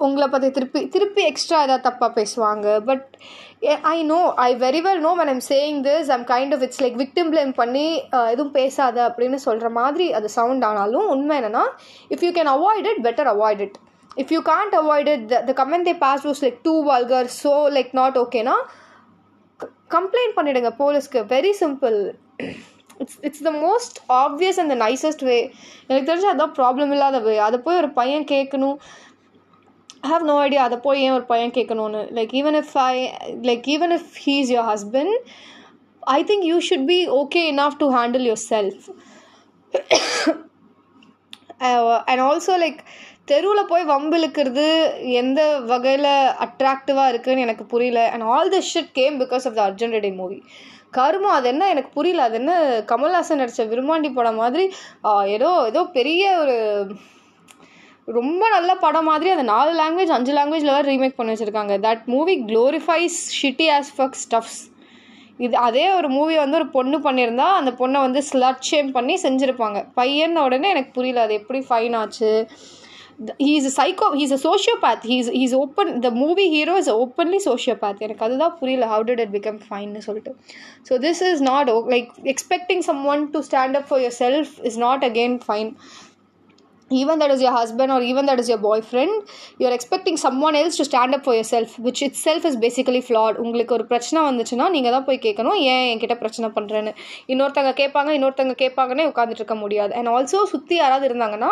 [0.00, 2.66] உங்களை பற்றி திருப்பி திருப்பி எக்ஸ்ட்ரா ஏதாவது தப்பாக பேசுவாங்க.
[2.88, 3.04] But
[3.92, 6.96] I know I very well know man I'm saying this I'm kind of it's like
[7.02, 7.86] victim blame பண்ணி
[8.32, 11.64] எதுவும் பேசாத அப்படின்னு சொல்கிற மாதிரி அது சவுண்ட் ஆனாலும் உண்மை என்னென்னா
[12.14, 13.78] if you can avoid it better avoid it
[14.16, 17.92] if you can't avoid it the comment they pass was like too vulgar so like
[18.00, 18.56] not ஓகேனா
[19.90, 21.20] கம்ப்ளைண்ட் பண்ணிடுங்க போலீஸ்க்கு.
[21.34, 21.98] Very simple
[23.02, 25.38] it's it's the most obvious and the nicest way
[25.88, 28.76] எனக்கு தெரிஞ்சு அதான் problem இல்லாத வே அதை போய் ஒரு பையன் கேட்கணும்
[30.04, 32.94] ஐ ஹாவ் நோ ஐடியா அதை போய் ஏன் ஒரு பையன் கேட்கணும்னு like even if I
[33.48, 35.14] like even if he is your husband
[36.02, 38.84] I think you should be okay enough to handle yourself
[42.10, 42.80] and also like
[43.28, 44.66] தெருவில் போய் வம்பு இழுக்கிறது
[45.20, 46.10] எந்த வகையில்
[46.44, 48.00] அட்ராக்டிவாக இருக்குன்னு எனக்கு புரியல.
[48.14, 50.38] And all the shit came because of the Arjun Reddy movie
[50.98, 51.64] கருமம் அது என்ன?
[51.74, 52.26] எனக்கு புரியல.
[52.28, 52.52] அது என்ன
[52.92, 54.64] கமல்ஹாசன் நடித்த விரும்மாண்டி படம் மாதிரி?
[55.36, 56.56] ஏதோ ஏதோ பெரிய ஒரு
[58.18, 61.74] ரொம்ப நல்ல படம் மாதிரி அந்த நாலு லாங்குவேஜ் அஞ்சு லாங்குவேஜில் வேறு ரீமேக் பண்ணி வச்சுருக்காங்க.
[61.86, 64.60] That movie glorifies shitty ass fuck stuffs
[65.44, 69.78] இது அதே ஒரு மூவி வந்து ஒரு பொண்ணு பண்ணியிருந்தா அந்த பொண்ணை வந்து ஸ்லட் ஷேம் பண்ணி செஞ்சுருப்பாங்க.
[70.00, 71.24] பையன் உடனே எனக்கு புரியல.
[71.26, 72.30] அது எப்படி ஃபைன் ஆச்சு?
[73.18, 78.02] He he's psycho he's a sociopath he's he's open the movie hero is openly sociopath
[78.06, 78.86] எனக்கு அதுதான் புரியல.
[78.86, 80.32] ஹவு டிட் இட் பிகம் ஃபைன்னு சொல்லிட்டு.
[80.88, 85.38] So this is not like expecting someone to stand up for yourself is not again
[85.46, 85.70] fine
[86.90, 90.76] even that is your husband or even that is your boyfriend you're expecting someone else
[90.76, 93.34] to stand up for yourself which itself is basically flawed.
[93.42, 96.92] உங்களுக்கு ஒரு பிரச்சனை வந்துச்சுன்னா நீங்கள் தான் போய் கேட்கணும் ஏன் என்கிட்ட பிரச்சனை பண்ணுறேன்னு
[97.32, 99.92] இன்னொருத்தங்க கேட்பாங்க இன்னொருத்தங்க கேட்பாங்கன்னே உட்காந்துட்டு இருக்க முடியாது.
[99.98, 101.50] அண்ட் ஆல்சோ சுற்றி யாராவது இருந்தாங்கன்னா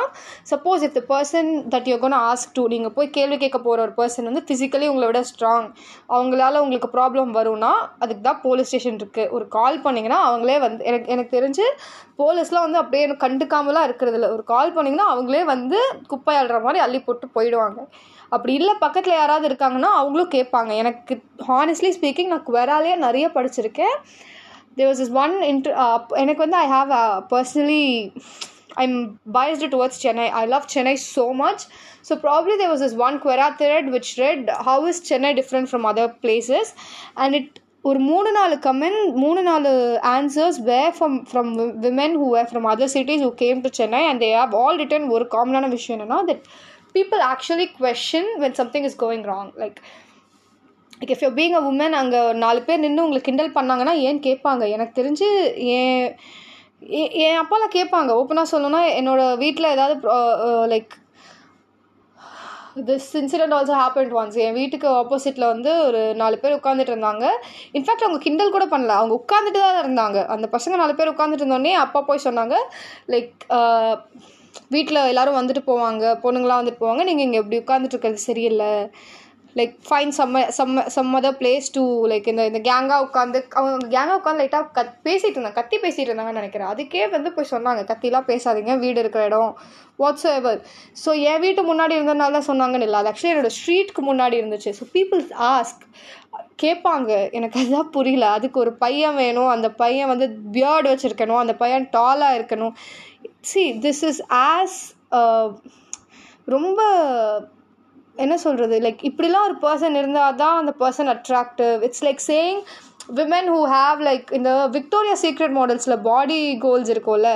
[0.53, 3.95] suppose if the person that you gonna ask to நீங்கள் போய் கேள்வி கேட்க போகிற ஒரு
[3.99, 5.69] பர்சன் வந்து ஃபிசிக்கலி உங்களை விட ஸ்ட்ராங்
[6.17, 7.73] அவங்களால உங்களுக்கு ப்ராப்ளம் வரும்னா
[8.05, 11.67] அதுக்கு தான் போலீஸ் ஸ்டேஷன் இருக்குது ஒரு கால் பண்ணிங்கன்னா அவங்களே வந்து எனக்கு எனக்கு தெரிஞ்சு
[12.23, 14.27] போலீஸ்லாம் வந்து அப்படியே எனக்கு கண்டுக்காமலாம் இருக்கிறதில்ல.
[14.35, 15.79] ஒரு கால் பண்ணிங்கன்னா அவங்களே வந்து
[16.11, 17.81] குப்பை அள்ளுற மாதிரி அள்ளி போட்டு போயிடுவாங்க.
[18.35, 20.73] அப்படி இல்லை பக்கத்தில் யாராவது இருக்காங்கன்னா அவங்களும் கேட்பாங்க.
[20.83, 21.15] எனக்கு
[21.51, 23.97] ஹானஸ்ட்லி ஸ்பீக்கிங் நான் குவராலே நிறைய படிச்சிருக்கேன்.
[24.79, 25.73] தேர் வாஸ் இஸ் ஒன் இன்ட்ரு
[26.23, 26.93] எனக்கு வந்து I have
[27.33, 27.85] personally
[28.81, 29.01] I am
[29.37, 31.65] biased towards Chennai I love Chennai so much
[32.09, 35.87] so probably there was is one Quera read which read how is Chennai different from
[35.93, 36.73] other places
[37.23, 39.71] and it ஒரு மூணு நாலு comment மூணு நாலு
[40.13, 41.51] answers were from from
[41.83, 45.05] women who were from other cities who came to Chennai and they have all written
[45.17, 46.43] ஒரு காமனான விஷயம் என்னன்னா that
[46.97, 49.79] people actually question when something is going wrong like
[50.93, 54.65] like if you being a woman அங்கே நாலு பேர் நின்று உங்களுக்கு கிண்டல் பண்ணாங்கன்னா ஏன் கேட்பாங்க?
[54.77, 55.29] எனக்கு தெரிஞ்சு
[55.77, 56.05] ஏன்
[57.25, 58.11] என் அப்பாலாம் கேட்பாங்க.
[58.21, 59.97] ஓப்பனாக சொல்லணும்னா என்னோடய வீட்டில் ஏதாவது
[60.73, 60.93] like
[62.89, 67.25] this incident also happened once என் வீட்டுக்கு ஆப்போசிட்டில் வந்து ஒரு நாலு பேர் உட்காந்துட்டு இருந்தாங்க.
[67.77, 68.95] இன்ஃபேக்ட் அவங்க கிண்டல் கூட பண்ணல.
[69.01, 70.21] அவங்க உட்காந்துட்டு தான் இருந்தாங்க.
[70.35, 72.57] அந்த பசங்க நாலு பேர் உட்காந்துட்டு இருந்தோடனே அப்பா போய் சொன்னாங்க
[73.15, 73.95] லைக் uh,
[74.75, 76.05] வீட்டில் எல்லோரும் வந்துட்டு போவாங்க.
[76.25, 77.03] பொண்ணுங்களாம் வந்துட்டு போவாங்க.
[77.09, 78.73] நீங்கள் இங்கே இப்படி உட்காந்துட்டு இருக்கிறது சரியில்லை.
[79.59, 84.19] லைக் ஃபைன் சம்ம சம்ம some other place to like இந்த இந்த கேங்காக உட்காந்து அவங்க கேங்காக
[84.21, 86.71] உட்காந்து லைட்டாக கத் பேசிகிட்டு இருந்தாங்க கத்தி பேசிகிட்டு இருந்தாங்கன்னு நினைக்கிறேன்.
[86.73, 89.53] அதுக்கே வந்து போய் சொன்னாங்க கத்திலாம் பேசாதீங்க வீடு இருக்கிற இடம்
[90.03, 90.61] வாட்ஸ் எவர்
[91.05, 94.73] ஸோ என் வீட்டு முன்னாடி இருந்ததுனால தான் சொன்னாங்கன்னு இல்லை அது ஆக்சுவலி என்னோட ஸ்ட்ரீட்க்கு முன்னாடி இருந்துச்சு.
[94.81, 95.85] ஸோ பீப்புள்ஸ் ஆஸ்க்
[96.63, 101.87] கேட்பாங்க எனக்கு அதுதான் புரியல அதுக்கு ஒரு பையன் வேணும் அந்த பையன் வந்து பியர்டு வச்சுருக்கணும் அந்த பையன்
[101.97, 102.75] டாலாக இருக்கணும்.
[103.51, 104.79] சி திஸ் இஸ் ஆஸ்
[106.55, 106.81] ரொம்ப
[108.23, 112.61] என்ன சொல்கிறது லைக் இப்படிலாம் ஒரு பர்சன் இருந்தால் தான் அந்த person attractive it's like saying
[113.17, 117.31] women who have like இந்த விக்டோரியா சீக்ரெட் மாடல்ஸில் பாடி கோல்ஸ் இருக்கும்ல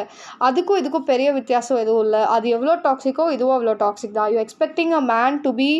[0.46, 2.22] அதுக்கும் இதுக்கும் பெரிய வித்தியாசம் எதுவும் இல்லை.
[2.34, 4.30] அது எவ்வளோ டாக்ஸிக்கோ இதுவும் அவ்வளோ டாக்ஸிக் தான்.
[4.34, 5.70] You expecting a man to be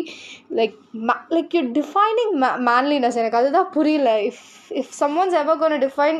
[0.59, 0.75] like
[1.35, 4.11] like you defining may manliness எனக்கு அதுதான் புரியல.
[4.29, 4.45] If
[4.81, 6.19] if someone's ever gonna define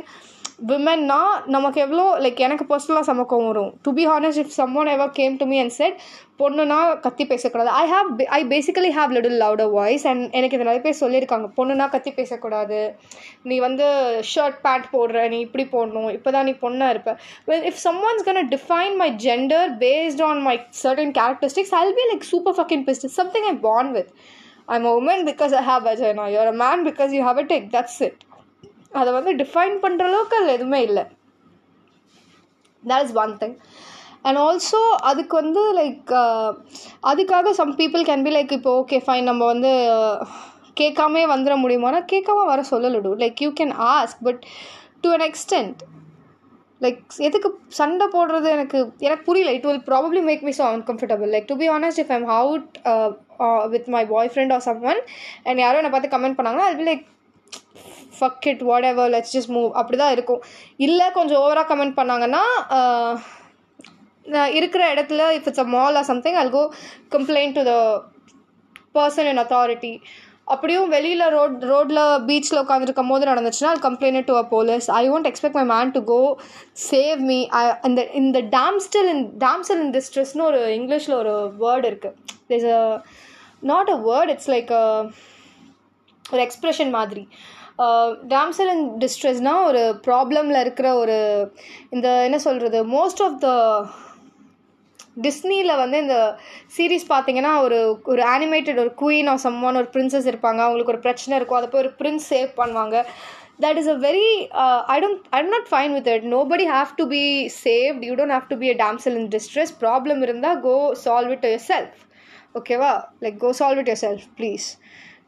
[0.69, 1.17] விமன்னா
[1.55, 3.69] நமக்கு எவ்வளோ லைக் எனக்கு பர்சனலாக சமக்கம் வரும்.
[3.85, 5.97] To be honest if someone ever came to me and said
[6.41, 7.69] பொண்ணுனா கத்தி பேசக்கூடாது.
[7.81, 11.47] I have I basically have little louder voice and எனக்கு இது நிறைய பேர் சொல்லியிருக்காங்க.
[11.57, 12.79] பொண்ணுனா கத்தி பேசக்கூடாது.
[13.51, 13.87] நீ வந்து
[14.31, 16.09] ஷர்ட் பேண்ட் போடுற நீ இப்படி போடணும்.
[16.17, 17.13] இப்போ தான் நீ பொண்ணாக இருப்ப.
[17.51, 22.29] Well if someone's can define my gender based on my certain characteristics I'll be like
[22.33, 24.11] super fucking beast something I born with
[24.77, 27.47] I'm a woman because I have a Jena you're a man because you have a
[27.53, 28.19] dick that's it
[28.91, 31.03] அதை வந்து define பண்ணுற அளவுக்கு அதில் எதுவுமே இல்லை.
[32.83, 33.55] That is one thing
[34.27, 36.49] and also அதுக்கு வந்து like uh,
[37.11, 40.17] அதுக்காக some people can be like இப்போ ஓகே ஃபைன் நம்ம வந்து uh,
[40.81, 44.41] கேட்காமே வந்துட முடியுமானா கேட்காம வர சொல்லலடு like you can ask but
[45.03, 45.79] to an extent
[46.81, 47.49] like எதுக்கு
[47.79, 49.53] சண்டை போடுறது எனக்கு எனக்கு புரியல.
[49.57, 52.69] It will probably make me so uncomfortable like to be honest if I'm out
[53.73, 55.01] with my boyfriend or someone
[55.47, 57.03] and யாரும் என்னை பார்த்து கமெண்ட் பண்ணாங்கன்னா அது like
[58.19, 60.41] fuck it whatever let's just move அப்படி தான் இருக்கும்.
[60.87, 62.43] இல்லை கொஞ்சம் ஓவராக கமெண்ட் பண்ணாங்கன்னா
[64.59, 66.63] இருக்கிற இடத்துல if it's a mall or something I'll go
[67.13, 67.75] complaint to the
[68.97, 69.93] person in authority
[70.53, 75.29] அப்படியும் வெளியில் ரோட் ரோட்டில் பீச்சில் உட்காந்துருக்கும் போது நடந்துச்சுன்னா அது complaint to a police I won't
[75.29, 76.19] expect my man to go
[76.91, 77.37] save me
[77.89, 82.81] இந்த இந்த டேம்ஸ்டில் இன் டேம்ஸ்டில் இன் டிஸ்ட்ரெஸ்னு ஒரு இங்கிலீஷில் ஒரு வேர்டு இருக்குது is a
[83.71, 84.73] not a word it's like
[86.25, 87.23] ஒரு எக்ஸ்ப்ரெஷன் மாதிரி.
[88.33, 91.17] டாம்சல் இன் டிஸ்ட்ரெஸ்னால் ஒரு ப்ராப்ளமில் இருக்கிற ஒரு
[91.89, 93.49] இந்த என்ன சொல்கிறது மோஸ்ட் ஆஃப் த
[95.25, 96.17] டிஸ்னியில் வந்து இந்த
[96.75, 97.77] சீரீஸ் பார்த்தீங்கன்னா ஒரு
[98.11, 100.59] ஒரு அனிமேட்டட் ஒரு குயின் ஆஃப் சம்மான் ஒரு பிரின்சஸ் இருப்பாங்க.
[100.65, 101.59] அவங்களுக்கு ஒரு பிரச்சனை இருக்கும்.
[101.59, 102.97] அதை போய் ஒரு பிரின்ஸ் சேவ் பண்ணுவாங்க.
[103.63, 104.29] That is a very
[104.93, 107.23] I don't I not fine with it nobody have to be
[107.63, 110.75] saved you don't have to be a damsel in distress problem இருந்தால் go
[111.05, 111.97] solve it yourself
[112.59, 112.93] ஓகேவா
[113.25, 114.67] like go solve it yourself please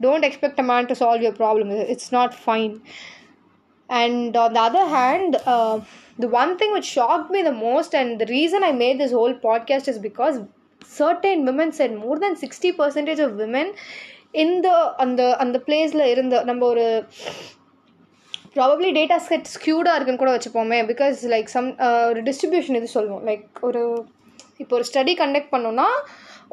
[0.01, 2.73] don't expect a man to solve your problem it's not fine
[3.89, 5.75] and on the other hand uh,
[6.19, 9.35] the one thing which shocked me the most and the reason i made this whole
[9.47, 10.37] podcast is because
[10.99, 13.67] certain women said more than 60 percentage of women
[14.33, 16.85] in the அந்த அந்த பிளேஸில் இருந்த நம்ம ஒரு
[18.55, 21.67] probably data set ஸ்கியூடாக இருக்குன்னு கூட வச்சுப்போமே because like some
[22.09, 23.81] ஒரு டிஸ்ட்ரிபியூஷன் இது சொல்லுவோம் லைக் ஒரு
[24.63, 25.87] இப்போ ஒரு ஸ்டடி கண்டக்ட் பண்ணோன்னா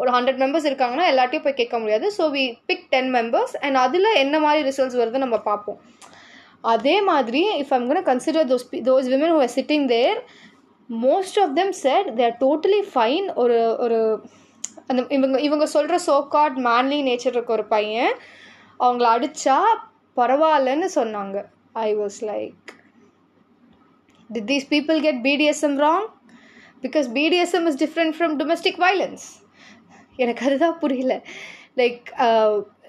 [0.01, 2.07] ஒரு ஹண்ட்ரட் மெம்பர்ஸ் இருக்காங்கன்னா எல்லாத்தையும் போய் கேட்க முடியாது.
[2.17, 5.79] So we pick ten members and அதில் என்ன மாதிரி ரிசல்ட்ஸ் வருது நம்ம பார்ப்போம்.
[6.75, 10.19] அதே மாதிரி if I'm gonna consider those those women who are sitting there
[10.91, 13.99] most of them said they are totally fine ஒரு ஒரு
[14.91, 18.15] அந்த இவங்க இவங்க சொல்கிற சோ கார்ட் மேன்லி நேச்சர் இருக்க ஒரு பையன்
[18.85, 19.59] அவங்கள அடித்தா
[20.21, 21.37] பரவாயில்லன்னு சொன்னாங்க.
[21.87, 22.71] I was like
[24.31, 26.07] did these people get BDSM wrong
[26.87, 29.27] because BDSM is different from domestic violence
[30.19, 31.15] எனக்கு அதுதான் புரியல.
[31.77, 32.09] Like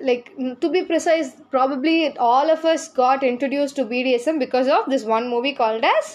[0.07, 0.27] like
[0.59, 1.95] to be precise probably
[2.29, 6.11] all of us got introduce to BDSM because of this one movie called as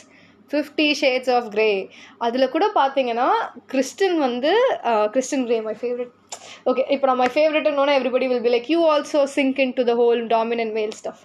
[0.51, 1.71] fifty shades of grey
[2.19, 3.29] அதில் கூட பார்த்தீங்கன்னா
[3.67, 4.53] Christian வந்து
[5.13, 6.13] Christian Grey my favourite
[6.71, 9.95] okay இப்போ நான் my ஃபேவரட்னு everybody will be like you also sink in to the
[9.95, 11.25] whole dominant male stuff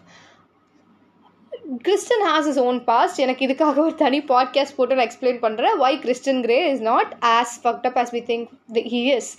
[1.84, 5.92] Christian has is own past எனக்கு இதுக்காக ஒரு தனி பாட்காஸ்ட் போட்டு நான் எக்ஸ்பிளைன் பண்ணுறேன் why
[6.00, 8.48] Christian Grey is not as fucked up as we think
[8.94, 9.32] he is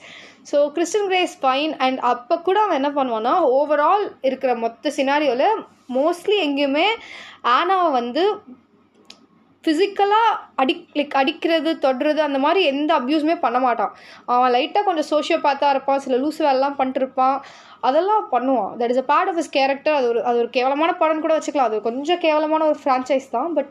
[0.49, 5.62] so Christian Grey's fine and அப்போ கூட அவன் என்ன பண்ணுவான்னா ஓவரால் இருக்கிற மொத்த சினாரியோவில்
[5.99, 6.88] மோஸ்ட்லி எங்கேயுமே
[7.57, 8.24] ஆனாவை வந்து
[9.64, 13.93] ஃபிசிக்கலாக அடிக் லைக் அடிக்கிறது தொடுறது அந்த மாதிரி எந்த அப்யூஸுமே பண்ண மாட்டான்.
[14.34, 17.36] அவன் லைட்டாக கொஞ்சம் சோஷியோ பார்த்தா இருப்பான் சில லூஸ் வேலைலாம் பண்ணிட்டு இருப்பான்.
[17.88, 18.70] அதெல்லாம் பண்ணுவான்.
[18.80, 21.70] That is a part of is character அது ஒரு அது ஒரு கேவலமான படம்னு கூட வச்சுக்கலாம்.
[21.70, 23.51] அது கொஞ்சம் கேவலமான ஒரு ஃப்ரான்ச்சைஸ் தான்.
[23.59, 23.70] But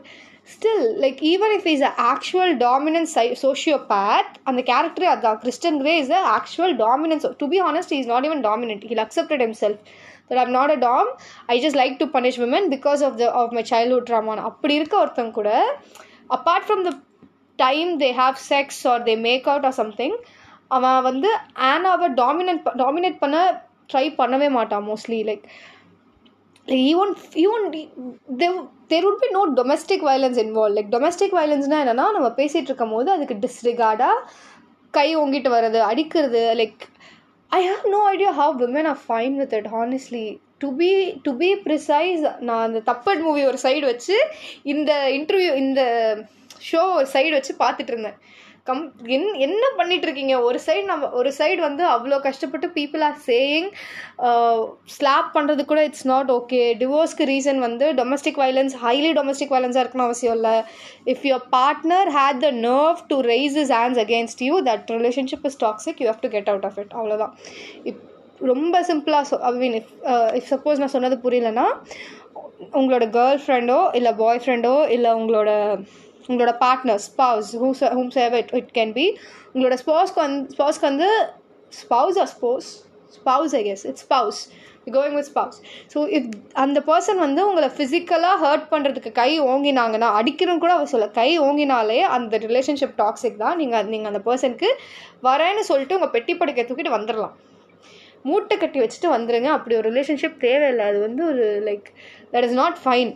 [0.50, 5.94] still like even if is a actual dominance psy sociopath அந்த கேரக்டரே அதுதான் Christian Grey
[6.02, 9.80] is a actual dominance to be honest is not even dominant he'll accepted himself
[10.28, 11.08] but I'm not a dom
[11.48, 14.96] I just like to punish women because of the of my childhood ட்ராமான் அப்படி இருக்க
[15.00, 15.52] ஒருத்தங்க கூட
[16.30, 16.92] apart from the
[17.58, 20.16] time they have sex or they make out or something
[20.70, 21.30] அவன் வந்து
[21.68, 23.38] ஆனாவை dominant dominate பண்ண
[23.90, 25.44] try பண்ணவே மாட்டான் mostly like
[26.70, 27.64] even even
[28.90, 33.10] there would be no domestic violence involve like domestic வயலன்ஸ்னால் என்னென்னா நம்ம பேசிகிட்டு இருக்கும் போது
[33.10, 34.24] அதுக்கு டிஸ்ரிகார்டாக
[34.94, 36.84] கை ஓங்கிட்டு வர்றது அடிக்கிறது like
[37.50, 40.26] I have no idea how women are fine with it honestly
[40.58, 40.90] to be
[41.22, 44.16] to be precise நான் அந்த தப்பட் மூவி ஒரு சைடு வச்சு
[44.62, 45.82] இந்த இன்டர்வியூ இந்த
[46.70, 48.18] ஷோ ஒரு சைடு வச்சு பார்த்துட்டு இருந்தேன்.
[48.66, 48.82] கம்
[49.14, 53.68] என் என்ன பண்ணிட்டு இருக்கீங்க ஒரு சைடு நம்ம ஒரு சைடு வந்து அவ்வளோ கஷ்டப்பட்டு பீப்புள் ஆர் சேயிங்
[54.94, 60.08] ஸ்லாப் பண்ணுறது கூட இட்ஸ் நாட் ஓகே டிவோர்ஸ்க்கு ரீசன் வந்து டொமஸ்டிக் வைலன்ஸ் ஹைலி டொமஸ்டிக் வைலன்ஸாக இருக்கணும்
[60.08, 60.56] அவசியம் இல்லை.
[61.12, 65.60] If your partner had the nerve to raise is hands against you that relationship is
[65.64, 67.34] toxic you have to get out of it அவ்வளோதான்
[67.84, 68.02] இப்
[68.52, 69.90] ரொம்ப சிம்பிளாக so I mean if
[70.38, 71.66] if suppose நான் சொன்னது புரியலன்னா
[72.74, 75.50] உங்களோட கேர்ள் ஃப்ரெண்டோ இல்லை பாய் ஃப்ரெண்டோ இல்லை உங்களோட
[76.30, 79.06] உங்களோட partner spouse whose whom save it it can be
[79.54, 81.10] உங்களோட ஸ்போஸ்க்கு வந்து ஸ்பவுஸ்க்கு வந்து
[81.72, 82.68] spouse or spouse
[83.18, 84.40] spouse I guess it's spouse
[84.94, 85.58] going with spouse
[85.92, 86.28] so if
[86.62, 91.98] அந்த பர்சன் வந்து உங்களை ஃபிசிக்கலாக ஹர்ட் பண்ணுறதுக்கு கை ஓங்கினாங்கன்னா அடிக்கணும்னு கூட அவர் சொல்ல கை ஓங்கினாலே
[92.16, 93.56] அந்த ரிலேஷன்ஷிப் டாக்ஸிக் தான்.
[93.62, 94.70] நீங்கள் நீங்கள் அந்த பர்சனுக்கு
[95.28, 97.34] வரேன்னு சொல்லிட்டு உங்கள் பெட்டி படுக்கை தூக்கிட்டு வந்துடலாம்
[98.28, 100.86] மூட்டை கட்டி வச்சுட்டு வந்துடுங்க அப்படி ஒரு ரிலேஷன்ஷிப் தேவையில்லை.
[100.90, 101.86] அது வந்து ஒரு like
[102.32, 103.12] that is not fine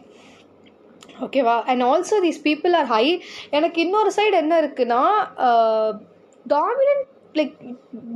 [1.27, 3.05] ஓகேவா and also these people are high
[3.59, 5.03] எனக்கு இன்னொரு சைடு என்ன இருக்குன்னா
[6.47, 7.07] dominant
[7.41, 7.55] like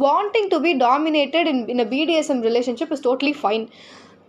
[0.07, 3.67] wanting to be dominated in in a BDSM relationship is totally fine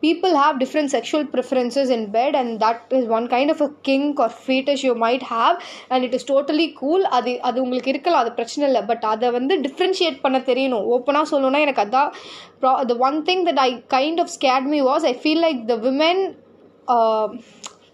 [0.04, 4.20] people have different sexual preferences in bed and that is one kind of a kink
[4.24, 5.56] or fetish you might have
[5.90, 7.02] and it is totally cool.
[7.18, 8.82] அது அது உங்களுக்கு இருக்கலாம் அது பிரச்சனை இல்லை.
[8.92, 10.86] But அதை வந்து differentiate பண்ண தெரியணும்.
[10.94, 12.12] ஓப்பனாக சொல்லணும்னா எனக்கு அதான்
[12.62, 15.78] ப்ரா the one thing that I kind of scared me was I feel like the
[15.88, 16.24] women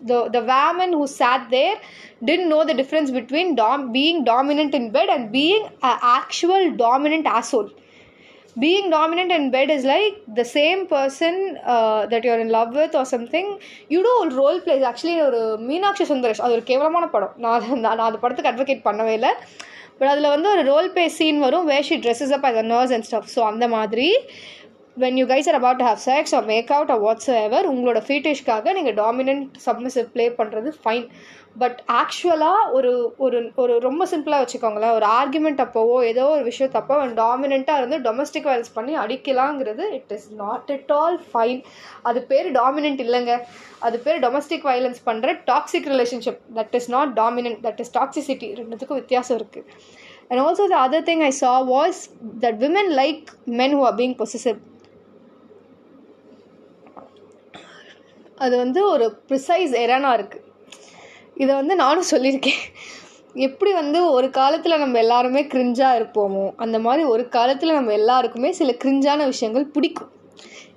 [0.01, 1.77] the the woman who sat there
[2.23, 7.27] didn't know the difference between dom being dominant in bed and being an actual dominant
[7.37, 7.69] asshole
[8.55, 11.33] being dominant in bed is like the same person
[11.73, 13.47] uh, that you're in love with or something
[13.89, 18.19] you do role plays actually ஒரு மீனாட்சி சுந்தரேஷ் அது ஒரு கேவலமான படம் நான் நான் அந்த
[18.23, 19.31] படத்துக்கு advocate பண்ணவே இல்லை
[19.99, 22.91] பட் அதில் வந்து ஒரு ரோல் பிளே சீன் வரும் where she dresses up as a nurse
[22.95, 24.07] and stuff so அந்த மாதிரி
[24.97, 27.01] when you guys are about to have sex or make out or
[27.45, 31.07] whatsoever உங்களோட ஃபீட்டிஷ்க்காக நீங்கள் டாமினன்ட் சப்மிசிவ் ப்ளே பண்ணுறது ஃபைன்
[31.57, 34.93] பட் ஆக்சுவலாக ஒரு ஒரு ஒரு ரொம்ப சிம்பிளாக வச்சுக்கோங்களேன்.
[34.93, 40.27] ஒரு ஆர்குமெண்ட் அப்போவோ ஏதோ ஒரு விஷயத்தப்போ அவன் டாமினண்ட்டாக இருந்து டொமஸ்டிக் வயலன்ஸ் பண்ணி அடிக்கலாங்கிறது it is
[40.31, 41.61] not at all fine
[42.03, 43.35] அது பேர் டாமினன்ட் இல்லைங்க.
[43.79, 49.01] அது பேர் டொமஸ்டிக் வயலன்ஸ் பண்ணுற toxic relationship that is not dominant that is toxicity ரெண்டுத்துக்கும்
[49.03, 49.65] வித்தியாசம் இருக்குது
[50.29, 51.99] and also the other thing I saw was
[52.39, 54.59] that women like men who are being possessive
[58.43, 60.43] அது வந்து ஒரு ப்ரிசைஸ் எரனா இருக்குது
[61.43, 62.61] இதை வந்து நானும் சொல்லியிருக்கேன்.
[63.47, 68.73] எப்படி வந்து ஒரு காலத்தில் நம்ம எல்லாருமே கிரிஞ்சாக இருப்போமோ அந்த மாதிரி ஒரு காலத்தில் நம்ம எல்லாருக்குமே சில
[68.83, 70.11] கிரிஞ்சான விஷயங்கள் பிடிக்கும்.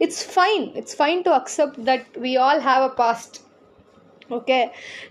[0.05, 3.37] It's fine it's fine to accept that we all have a past
[4.37, 4.59] okay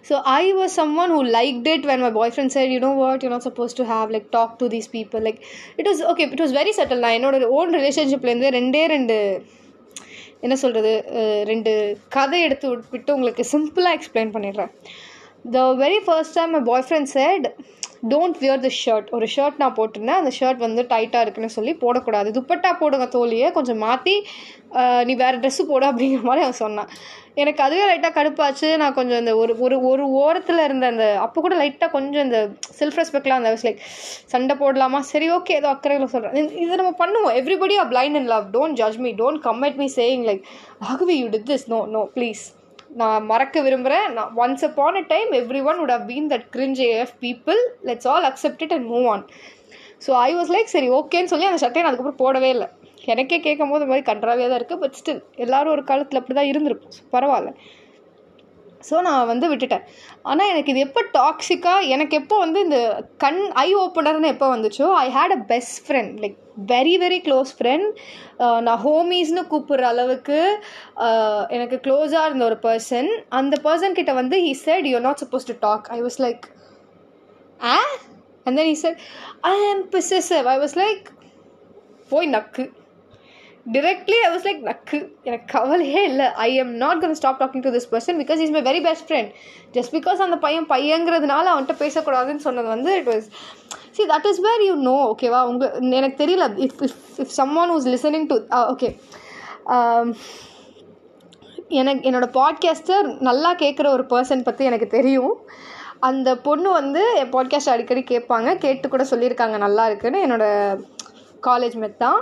[0.08, 0.74] so I was
[1.04, 3.86] someone who like liked when my boyfriend said you know what you not suppose to
[3.94, 5.40] have like talk to these people like
[5.80, 9.18] it is okay it was very settle நான் என்னோட own ரிலேஷன்ஷிப்லேருந்து ரெண்டே ரெண்டு
[10.46, 10.92] என்ன சொல்கிறது
[11.52, 11.72] ரெண்டு
[12.16, 14.72] கதை எடுத்து விட்டு உங்களுக்கு சிம்பிளாக எக்ஸ்பிளைன் பண்ணிடுறேன்.
[15.56, 17.44] The very first time my boyfriend said
[18.14, 20.20] don't wear the shirt ஒரு ஷர்ட் நான் போட்டிருந்தேன்.
[20.22, 22.32] அந்த ஷர்ட் வந்து டைட்டாக இருக்குன்னு சொல்லி போடக்கூடாது.
[22.40, 23.48] துப்பட்டா போடுங்க தோழியை.
[23.60, 24.16] கொஞ்சம் மாற்றி
[25.08, 26.92] நீ வேறு ட்ரெஸ்ஸு போடு அப்படிங்கிற மாதிரி அவன் சொன்னான்.
[27.42, 28.68] எனக்கு அதுவே லைட்டாக கடுப்பாச்சு.
[28.82, 32.40] நான் கொஞ்சம் இந்த ஒரு ஒரு ஒரு ஓரத்தில் இருந்த அந்த அப்போ கூட லைட்டாக கொஞ்சம் இந்த
[32.80, 33.82] செல்ஃப் ரெஸ்பெக்ட்லாம் அந்த லைக்
[34.34, 35.02] சண்டை போடலாமா?
[35.12, 37.36] சரி ஓகே ஏதோ அக்கறையில் சொல்கிறேன் இது நம்ம பண்ணுவோம்.
[37.42, 40.44] Everybody are blind and love don't judge me don't comment me saying like
[40.92, 42.44] ஆகவே you did this no no please
[42.90, 45.32] நான் மறக்க விரும்புகிறேன் நான் once upon a time
[45.70, 47.60] everyone would have been that cringe AF people
[47.90, 49.24] let's all accept it and move on
[50.06, 52.68] so I was like சரி ஓகேன்னு சொல்லி அந்த சட்டையை நான் அதுக்கப்புறம் போடவே இல்லை.
[53.14, 56.50] எனக்கே கேட்கும் போது இந்த மாதிரி கன்றாவே தான் இருக்குது பட் ஸ்டில் எல்லாரும் ஒரு காலத்தில் அப்படி தான்
[56.52, 57.52] இருந்திருப்போம் பரவாயில்ல.
[58.90, 59.84] ஸோ நான் வந்து விட்டுட்டேன்.
[60.24, 62.80] ஆனால் எனக்கு இது எப்போ டாக்ஸிக்காக எனக்கு எப்போ வந்து இந்த
[63.18, 66.38] கண் ஐ ஓப்பனர்னு எப்போ வந்துச்சோ I had a best friend like
[66.72, 67.88] very very close friend
[68.66, 70.40] நான் ஹோமீஸ்னு கூப்பிட்ற அளவுக்கு
[71.50, 73.10] எனக்கு க்ளோஸாக இருந்த ஒரு பர்சன்
[73.40, 76.46] அந்த பர்சன் கிட்ட வந்து he said you not suppose to talk I was like
[77.60, 77.78] ah?
[78.46, 79.00] And then he said
[79.50, 80.46] I am possessive.
[80.48, 81.06] I was like
[82.12, 82.66] போய் நக்கு.
[83.76, 84.98] டிரெக்ட்லி ஐ வாஸ் லைக் நக்கு
[85.28, 86.28] எனக்கு கவலையே இல்லை.
[86.48, 89.32] I am not gonna stop talking to this person because is my very best friend
[89.76, 93.28] just because அந்த பையன் பையங்கிறதுனால அவன்கிட்ட பேசக்கூடாதுன்னு சொன்னது வந்து it was
[93.98, 96.48] see that is where you know ஓகேவா உங்க எனக்கு தெரியல.
[96.66, 98.38] If if if someone was listening to
[98.74, 98.92] okay
[101.80, 105.34] எனக்கு என்னோடய பாட்காஸ்டர் நல்லா கேட்குற ஒரு பர்சன் பற்றி எனக்கு தெரியும்.
[106.10, 108.50] அந்த பொண்ணு வந்து என் பாட்காஸ்ட் அடிக்கடி கேட்பாங்க.
[108.66, 110.20] கேட்டு கூட சொல்லியிருக்காங்க நல்லா இருக்குன்னு.
[110.26, 110.86] என்னோடய
[111.48, 112.22] காலேஜ் மெத் தான்.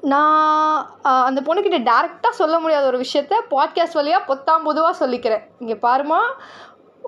[0.00, 5.42] நான் அந்த பொண்ணுக்கிட்ட டேரெக்டாக சொல்ல முடியாத ஒரு விஷயத்த பாட்காஸ்ட் வழியாக பொத்தாம் பொதுவாக சொல்லிக்கிறேன்.
[5.58, 6.18] இங்கே பாருமா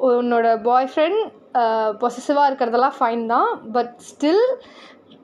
[0.01, 1.31] உன்னோட பாய் ஃப்ரெண்ட்
[2.01, 4.45] பொசசிவாக இருக்கிறதெல்லாம் ஃபைன் தான் பட் ஸ்டில்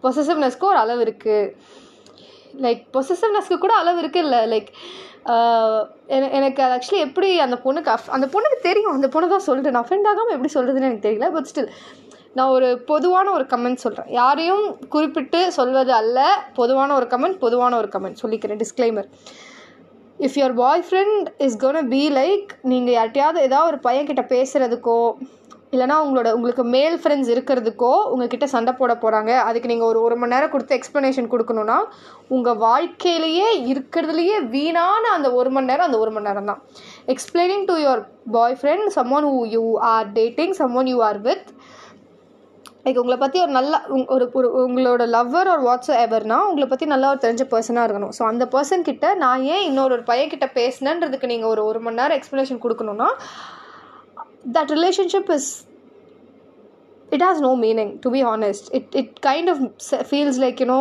[0.03, 1.53] பொசசிவ்னஸ்க்கு ஒரு அளவு இருக்குது
[2.61, 4.69] லைக் பொசசிவ்னஸ்க்கு கூட அளவு இருக்குது இல்லை லைக்
[6.09, 10.07] எனக்கு அது ஆக்சுவலி எப்படி அந்த பொண்ணுக்கு அந்த பொண்ணுக்கு தெரியும் அந்த பொண்ணு தான் சொல்லிட்டு நான் ஃப்ரெண்ட்
[10.07, 11.73] ஆகாமல் எப்படி சொல்கிறதுன்னு எனக்கு தெரியல பட் ஸ்டில்
[12.37, 14.65] நான் ஒரு பொதுவான ஒரு கமெண்ட் சொல்கிறேன் யாரையும்
[14.95, 16.19] குறிப்பிட்டு சொல்வது அல்ல.
[16.61, 18.61] பொதுவான ஒரு கமெண்ட் பொதுவான ஒரு கமெண்ட் சொல்லிக்கிறேன்.
[18.65, 19.09] Disclaimer
[20.19, 20.59] if your
[20.89, 25.01] boyfriend is gonna be like நீங்கள் யார்ட்டையாவது ஏதாவது ஒரு பையன் கிட்ட பேசுகிறதுக்கோ
[25.73, 30.33] இல்லைனா உங்களோட உங்களுக்கு மேல் ஃப்ரெண்ட்ஸ் இருக்கிறதுக்கோ உங்ககிட்ட சண்டை போட போகிறாங்க அதுக்கு நீங்கள் ஒரு ஒரு மணி
[30.35, 31.79] நேரம் கொடுத்து எக்ஸ்ப்ளனேஷன் கொடுக்கணுன்னா
[32.29, 36.61] உங்கள் வாழ்க்கையிலேயே இருக்கிறதுலையே வீணான அந்த ஒரு மணி நேரம் அந்த ஒரு மணி நேரம் தான்
[37.15, 38.03] explaining to your
[38.61, 41.47] boyfriend someone who you are dating someone you are with
[42.87, 46.87] like உங்களை பற்றி ஒரு நல்ல உங்- ஒரு ஒரு உங்களோட லவ்வர் ஒரு வாட்ஸ் எவர்னா உங்களை பற்றி
[46.87, 48.13] நல்லா ஒரு தெரிஞ்ச பர்சனாக இருக்கணும்.
[48.19, 52.19] ஸோ அந்த பர்சன் கிட்ட நான் ஏன் இன்னொரு ஒரு பையன்கிட்ட பேசினேன்றதுக்கு நீங்கள் ஒரு ஒரு மணி நேரம்
[52.19, 53.09] explanation கொடுக்கணுன்னா
[54.53, 55.51] that relationship is
[57.09, 59.61] it has no meaning to be honest it it kind of
[60.09, 60.81] feels like you know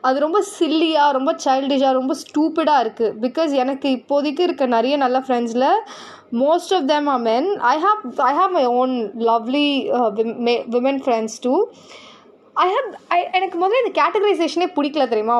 [0.00, 5.68] அது ரொம்ப சில்லியாக ரொம்ப சைல்டிஷாக ரொம்ப ஸ்டூப்பிடாக இருக்குது பிகாஸ் எனக்கு இப்போதைக்கு இருக்க நிறைய நல்ல ஃப்ரெண்ட்ஸில்
[6.41, 8.95] most of them are men I have I have my own
[9.29, 9.67] lovely
[10.75, 11.53] women friends too
[12.55, 15.37] I have I எனக்கு முதல்ல இந்த கேட்டகரைசேஷனே பிடிக்கல தெரியுமா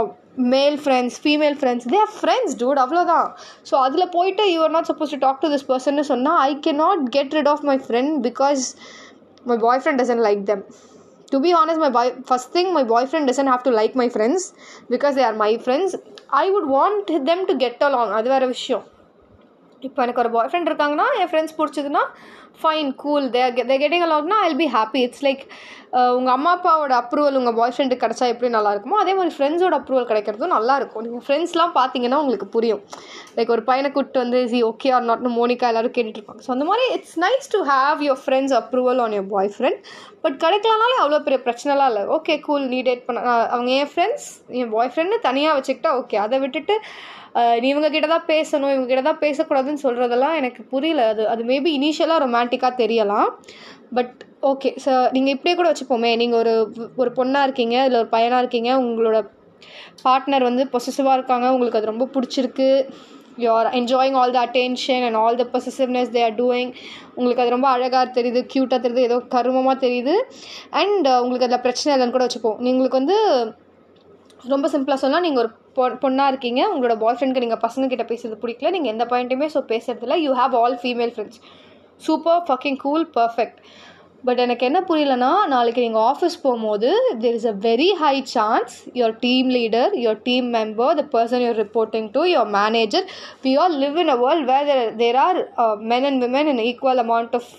[0.53, 3.27] male friends female friends they are friends dude அவ்வளோதான்
[3.69, 6.73] ஸோ அதில் போயிட்டு you are not suppose to talk to this person சொன்னால் I can
[6.83, 8.63] not get rid of my friend because
[9.51, 10.63] my boy friend doesn't like them
[11.31, 14.41] to be honest my boy first thing my boyfriend doesn't have to like my friends
[14.89, 15.89] because they are my friends
[16.33, 18.85] i would want them to get along அது வேறு விஷயம்
[19.82, 22.02] இப்போ எனக்கு ஒரு boyfriend இருக்காங்கன்னா என் friends பிடிச்சதுன்னா
[22.60, 25.44] fine cool they they getting அலாக்னா I'll be happy it's like
[26.18, 30.08] உங்கள் அம்மா அப்பாவோட அப்ரூவல் உங்கள் பாய் ஃப்ரெண்டுக்கு கிடச்சா எப்படி நல்லா இருக்குமோ அதே மாதிரி ஃப்ரெண்ட்ஸோட அப்ரூவல்
[30.10, 31.02] கிடைக்கிறதும் நல்லா இருக்கும்.
[31.06, 32.80] நீங்கள் ஃப்ரெண்ட்ஸ்லாம் பார்த்தீங்கன்னா உங்களுக்கு புரியும்.
[33.36, 36.42] லைக் ஒரு பையனை கூப்பிட்டு வந்து சி ஓகே ஆர் நாட்னு மோனிகா எல்லோரும் கேட்டுட்டு இருப்பாங்க.
[36.46, 39.80] ஸோ அந்த மாதிரி it's nice to have your friends approval on your boyfriend
[40.24, 42.04] but கிடைக்கலனாலும் அவ்வளோ பெரிய பிரச்சனைலாம் இல்லை.
[42.18, 44.28] ஓகே கூல் நீ டேட் பண்ண அவங்க என் ஃப்ரெண்ட்ஸ்
[44.60, 46.76] என் பாய் ஃப்ரெண்டு தனியாக வச்சுக்கிட்டா ஓகே அதை விட்டுட்டு
[47.62, 51.02] நீ இவங்க கிட்ட தான் பேசணும் இவங்க கிட்ட தான் பேசக்கூடாதுன்னு சொல்கிறதெல்லாம் எனக்கு புரியல.
[51.12, 53.30] அது அது மேபி இனிஷியலாக ரொமான்டிக்காக தெரியலாம்.
[53.96, 54.14] பட்
[54.50, 56.10] ஓகே ஸோ நீங்கள் இப்படியே கூட வச்சுப்போமே.
[56.22, 56.52] நீங்கள் ஒரு
[57.00, 59.18] ஒரு பொண்ணாக இருக்கீங்க இல்லை ஒரு பையனாக இருக்கீங்க உங்களோட
[60.06, 62.68] பார்ட்னர் வந்து பொசசிவாக இருக்காங்க உங்களுக்கு அது ரொம்ப பிடிச்சிருக்கு.
[63.42, 66.72] You're enjoying all the attention and all the possessiveness they are doing
[67.16, 70.14] உங்களுக்கு அது ரொம்ப அழகாக தெரியுது க்யூட்டாக தெரியுது ஏதோ கருமமாக தெரியுது.
[70.80, 72.58] அண்ட் uh, உங்களுக்கு அதில் பிரச்சனை இல்லைன்னு கூட வச்சுப்போம்.
[72.72, 73.18] உங்களுக்கு வந்து
[74.54, 78.36] ரொம்ப சிம்பிளாக சொன்னால் நீங்கள் ஒரு பொ பொண்ணாக இருக்கீங்க உங்களோட பாய் ஃப்ரெண்டுக்கு நீங்கள் பசங்க கிட்ட பேசுறது
[78.42, 80.16] பிடிக்கல நீங்கள் எந்த பாயிண்ட்டுமே ஸோ பேசுறதில்ல.
[80.24, 81.40] You have all female friends
[82.00, 83.58] super fucking cool perfect
[84.24, 86.90] but எனக்கு என்ன புரியலனா நாளைக்கு நீங்கள் ஆஃபீஸ் போகும்போது
[87.22, 91.58] there is a very high chance your team leader your team member the person you're
[91.62, 93.06] reporting to your manager
[93.44, 95.40] we all live in a world where there are
[95.86, 97.50] men and women in equal amount of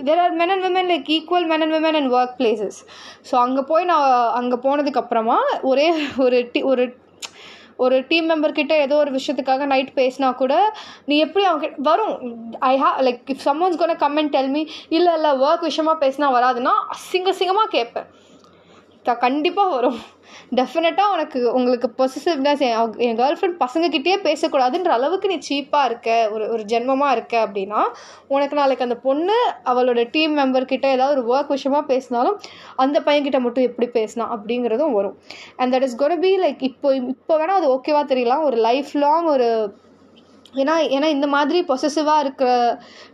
[0.00, 2.78] there are men and women like equal men and women and work places
[3.28, 5.86] so அங்கே போய் நான் அங்கே போனதுக்கப்புறமா ஒரே
[6.24, 6.84] ஒரு D ஒரு
[7.84, 10.54] ஒரு team மெம்பர்கிட்ட ஏதோ ஒரு விஷயத்துக்காக நைட் பேசினா கூட
[11.10, 12.14] நீ எப்படி அவங்க வரும்.
[12.72, 14.62] I ha like if someone's gonna comment tell me
[14.98, 18.08] இல்லை இல்லை ஒர்க் விஷயமா பேசினா வராதுன்னா அசிங்க சிங்கமாக கேட்பேன்.
[19.14, 19.98] கண்டிப்பாக வரும்.
[20.54, 22.62] டெஃபினட்டாக உனக்கு உங்களுக்கு பொசிசிவ்னஸ்
[22.98, 27.82] என் கேர்ள் ஃப்ரெண்ட் பசங்கக்கிட்டேயே பேசக்கூடாதுன்ற அளவுக்கு நீ சீப்பாக இருக்க ஒரு ஒரு ஜென்மமாக இருக்க அப்படின்னா
[28.28, 32.40] உனக்கு நாளைக்கு அந்த பொண்ணு அவளோட டீம் மெம்பர்கிட்ட ஏதாவது ஒரு ஒர்க் விஷயமா பேசினாலும்
[32.76, 35.18] அந்த பையன்கிட்ட மட்டும் எப்படி பேசினா அப்படிங்கிறதும் வரும்.
[35.56, 38.42] And that is gonna be like இப்போ இப்போ வேணால் அது ஓகேவா தெரியலாம்.
[38.42, 39.76] ஒரு லைஃப் லாங் ஒரு
[40.56, 42.50] ஏன்னா ஏன்னா இந்த மாதிரி பொசசிவாக இருக்கிற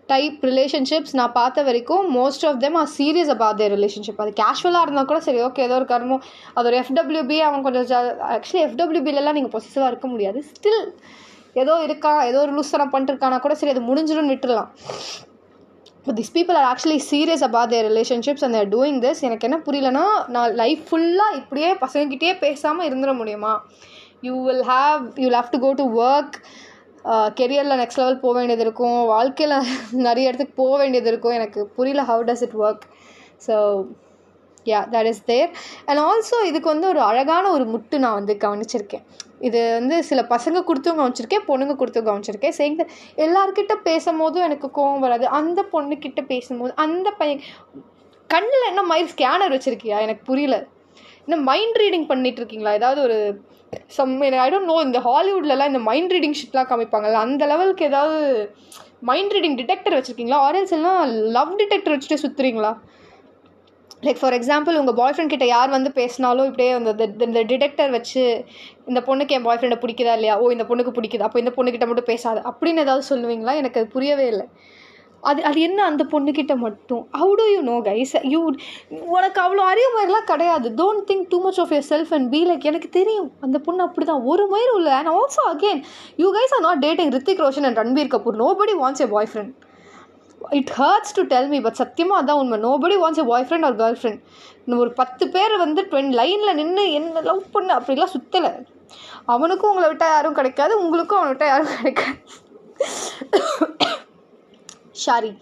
[0.07, 4.83] டைப் ரிலேஷன்ஷிப்ஸ் நான் பார்த்த வரைக்கும் most of them are serious about their relationship அது கேஷுவலாக
[4.83, 6.23] இருந்தால் கூட சரி ஓகே ஏதோ ஒரு கர்மம்
[6.55, 7.87] அது ஒரு எஃப்டபிள்யூபி அவன் கொஞ்சம்
[8.35, 10.41] ஆக்சுவலி எஃப்டபிள்யூபிலலாம் நீங்கள் பொசசிவாக இருக்க முடியாது.
[10.51, 10.83] ஸ்டில்
[11.55, 14.71] ஏதோ இருக்கா ஏதோ ஒரு லூசனம் பண்ணிட்டுருக்கானா கூட சரி அது முடிஞ்சிடும்னு விட்டுடலாம்
[15.97, 19.59] இப்போ this people are actually serious about their relationships and they're doing this எனக்கு என்ன
[19.67, 23.53] புரியலன்னா நான் லைஃப் ஃபுல்லாக இப்படியே பசங்கக்கிட்டே பேசாமல் இருந்துட முடியுமா?
[24.21, 26.37] You will have you will have to go to work
[27.41, 29.01] கெரியரில் next level போக வேண்டியது இருக்கும்.
[29.15, 29.57] வாழ்க்கையில்
[30.07, 31.37] நிறைய இடத்துக்கு போக வேண்டியது இருக்கும்.
[31.41, 32.87] எனக்கு புரியல how does it work
[33.47, 33.55] so
[34.71, 35.51] yeah that is there
[35.89, 39.05] and also இதுக்கு வந்து ஒரு அழகான ஒரு முட்டு நான் வந்து கவனிச்சிருக்கேன்.
[39.49, 42.57] இது வந்து சில பசங்க கொடுத்தும் கவனிச்சிருக்கேன் பொண்ணுங்க கொடுத்தும் கவனிச்சிருக்கேன்.
[42.59, 42.85] சேர்ந்து
[43.25, 45.27] எல்லார்கிட்ட பேசும்போதும் எனக்கு கோவம் வராது.
[45.39, 47.43] அந்த பொண்ணுக்கிட்ட பேசும்போது அந்த பையன்
[48.31, 49.97] கண்ணில் என்ன மயில் ஸ்கேனர் வச்சுருக்கியா?
[50.07, 50.59] எனக்கு புரியல.
[51.25, 52.73] இன்னும் மைண்ட் ரீடிங் பண்ணிட்டு இருக்கீங்களா?
[52.81, 53.19] ஏதாவது ஒரு
[53.97, 58.19] சம் ஐ டோன்ட் நோ இந்த ஹாலிவுட்லலாம் இந்த மைண்ட் ரீடிங் ஷிட்லாம் காமிப்பாங்கல்ல அந்த லெவலுக்கு ஏதாவது
[59.09, 60.41] மைண்ட் ரீடிங் டிடெக்டர் வச்சுருக்கீங்களா?
[60.49, 61.01] ஆரல்ஸ் எல்லாம்
[61.37, 62.73] லவ் டிடெக்டர் வச்சுட்டு சுற்றுறீங்களா
[64.07, 68.23] லைக் ஃபார் எக்ஸாம்பிள் உங்கள் பாய் ஃப்ரெண்ட் கிட்ட யார் வந்து பேசினாலும் இப்படியே அந்த இந்த டிடெக்டர் வச்சு
[68.91, 70.39] இந்த பொண்ணுக்கு என் பாய் ஃப்ரெண்டை பிடிக்குதா இல்லையா?
[70.41, 71.27] ஓ இந்த பொண்ணுக்கு பிடிக்குது.
[71.29, 72.41] அப்போ இந்த பொண்ணுக்கிட்ட மட்டும் பேசாது.
[72.51, 73.55] அப்படின்னு ஏதாவது சொல்லுவீங்களா?
[73.55, 74.47] எனக்கு அது புரியவே இல்லை.
[75.31, 77.03] அது அது என்ன அந்த பொண்ணுக்கிட்ட மட்டும்?
[77.21, 78.41] How do you know guys you
[79.17, 80.69] உனக்கு அவ்வளோ அறிவு மாதிரிலாம் கிடையாது.
[80.81, 83.29] Don't think too much of yourself and be like எனக்கு தெரியும்.
[83.47, 85.83] அந்த பொண்ணு அப்படி தான் ஒரு மயிர் இல்லை and also again
[86.23, 89.53] you guys are not dating Hrithik Roshan and Ranbir Kapoor nobody wants a boyfriend
[90.59, 92.59] it hurts to tell me but சத்தியமாக அதான் உண்மை.
[92.67, 94.23] Nobody wants a boyfriend or girlfriend
[94.65, 98.53] இன்னும் ஒரு பத்து பேர் வந்து ட்வென் லைனில் நின்று என்ன லவ் பண்ணு அப்படிலாம் சுற்றலை
[99.35, 100.73] அவனுக்கும் உங்களை விட்டால் யாரும் கிடைக்காது.
[100.85, 102.19] உங்களுக்கும் அவனை விட்டால் யாரும் கிடைக்காது.
[105.05, 105.33] ஷாரி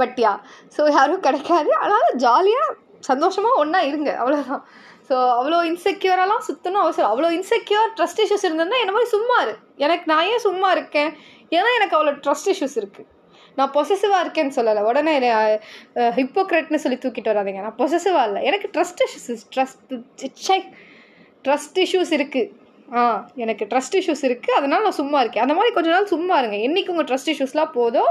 [0.00, 0.32] பட்யா
[0.76, 1.70] ஸோ யாரும் கிடைக்காது.
[1.82, 2.76] அதனால் ஜாலியாக
[3.10, 4.10] சந்தோஷமாக ஒன்றா இருங்க.
[4.22, 4.62] அவ்வளோதான்
[5.08, 9.54] ஸோ அவ்வளோ இன்செக்யூரெல்லாம் சுற்றணும் அவசரம் அவ்வளோ இன்செக்யூர் ட்ரஸ்ட் இஷ்யூஸ் இருந்ததுன்னா என்ன மாதிரி சும்மா இரு.
[9.84, 11.10] எனக்கு நான் ஏன் சும்மா இருக்கேன்?
[11.56, 13.10] ஏன்னா எனக்கு அவ்வளோ ட்ரஸ்ட் இஷ்யூஸ் இருக்குது
[13.58, 14.82] நான் பொசசிவாக இருக்கேன்னு சொல்லலை.
[14.90, 15.14] உடனே
[16.20, 17.60] ஹிப்போக்ரெட்னு சொல்லி தூக்கிட்டு வராதிங்க.
[17.66, 18.42] நான் பொசசிவாக இல்லை.
[18.50, 20.74] எனக்கு trust issues trust
[21.46, 22.50] trust issues இருக்குது
[22.88, 23.02] ஆ
[23.42, 25.44] எனக்கு ட்ரஸ்ட் இஷ்யூஸ் இருக்குது அதனால் நான் சும்மா இருக்கேன்.
[25.44, 26.56] அந்த மாதிரி கொஞ்ச நாள் சும்மா இருங்க.
[26.66, 28.04] என்றைக்கு உங்கள் ட்ரஸ்ட் இஷ்யூஸ்லாம் போதோ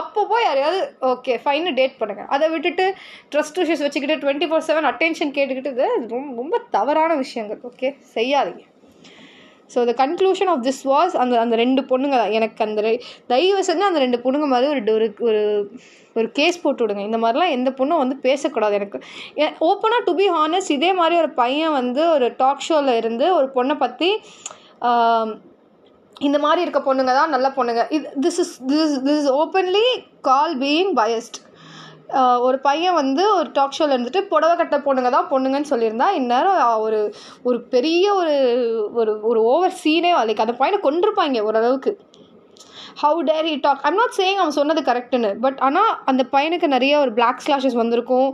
[0.00, 2.86] அப்போ போய் யாரையாவது ஓகே ஃபைனு டேட் பண்ணுங்கள் அதை விட்டுட்டு
[3.32, 8.64] ட்ரஸ்ட் இஷ்யூஸ் வச்சுக்கிட்டு டுவெண்ட்டி ஃபோர் செவன் அட்டென்ஷன் கேட்டுக்கிட்டு இது ரொம்ப ரொம்ப தவறான விஷயங்கள் ஓகே செய்யாதீங்க.
[9.74, 12.82] So the conclusion of this was அந்த அந்த ரெண்டு பொண்ணுங்க தான் எனக்கு அந்த
[13.32, 15.42] தயவு செஞ்சு அந்த ரெண்டு பொண்ணுங்க மாதிரி ஒரு ஒரு ஒரு
[16.18, 17.02] ஒரு கேஸ் போட்டு விடுங்க.
[17.08, 18.98] இந்த மாதிரிலாம் எந்த பொண்ணும் வந்து பேசக்கூடாது எனக்கு.
[19.68, 23.76] ஓப்பனாக டு பி ஹானஸ்ட் இதே மாதிரி ஒரு பையன் வந்து ஒரு டாக் ஷோவில் இருந்து ஒரு பொண்ணை
[23.84, 24.10] பற்றி
[26.26, 27.82] இந்த மாதிரி இருக்க பொண்ணுங்க தான் நல்ல பொண்ணுங்க.
[27.96, 29.86] இது this is this this is openly
[30.28, 31.38] call being biased
[32.46, 37.00] ஒரு பையன் வந்து ஒரு டாக் ஷோவில் இருந்துட்டு புடவை கட்ட பொண்ணுங்க தான் பொண்ணுங்கன்னு சொல்லியிருந்தா இந்நேரம் ஒரு
[37.42, 38.34] ஒரு பெரிய ஒரு
[39.00, 41.92] ஒரு ஒரு ஓவர் சீனே லைக் அந்த பையனை கொண்டிருப்பாங்க ஓரளவுக்கு.
[43.02, 46.94] How dare he talk I'm not saying அவன் சொன்னது கரெக்டுன்னு பட் ஆனால் அந்த பையனுக்கு நிறைய
[46.98, 48.28] ஒரு பிளாக் ஸ்லாஷஸ் வந்திருக்கும்.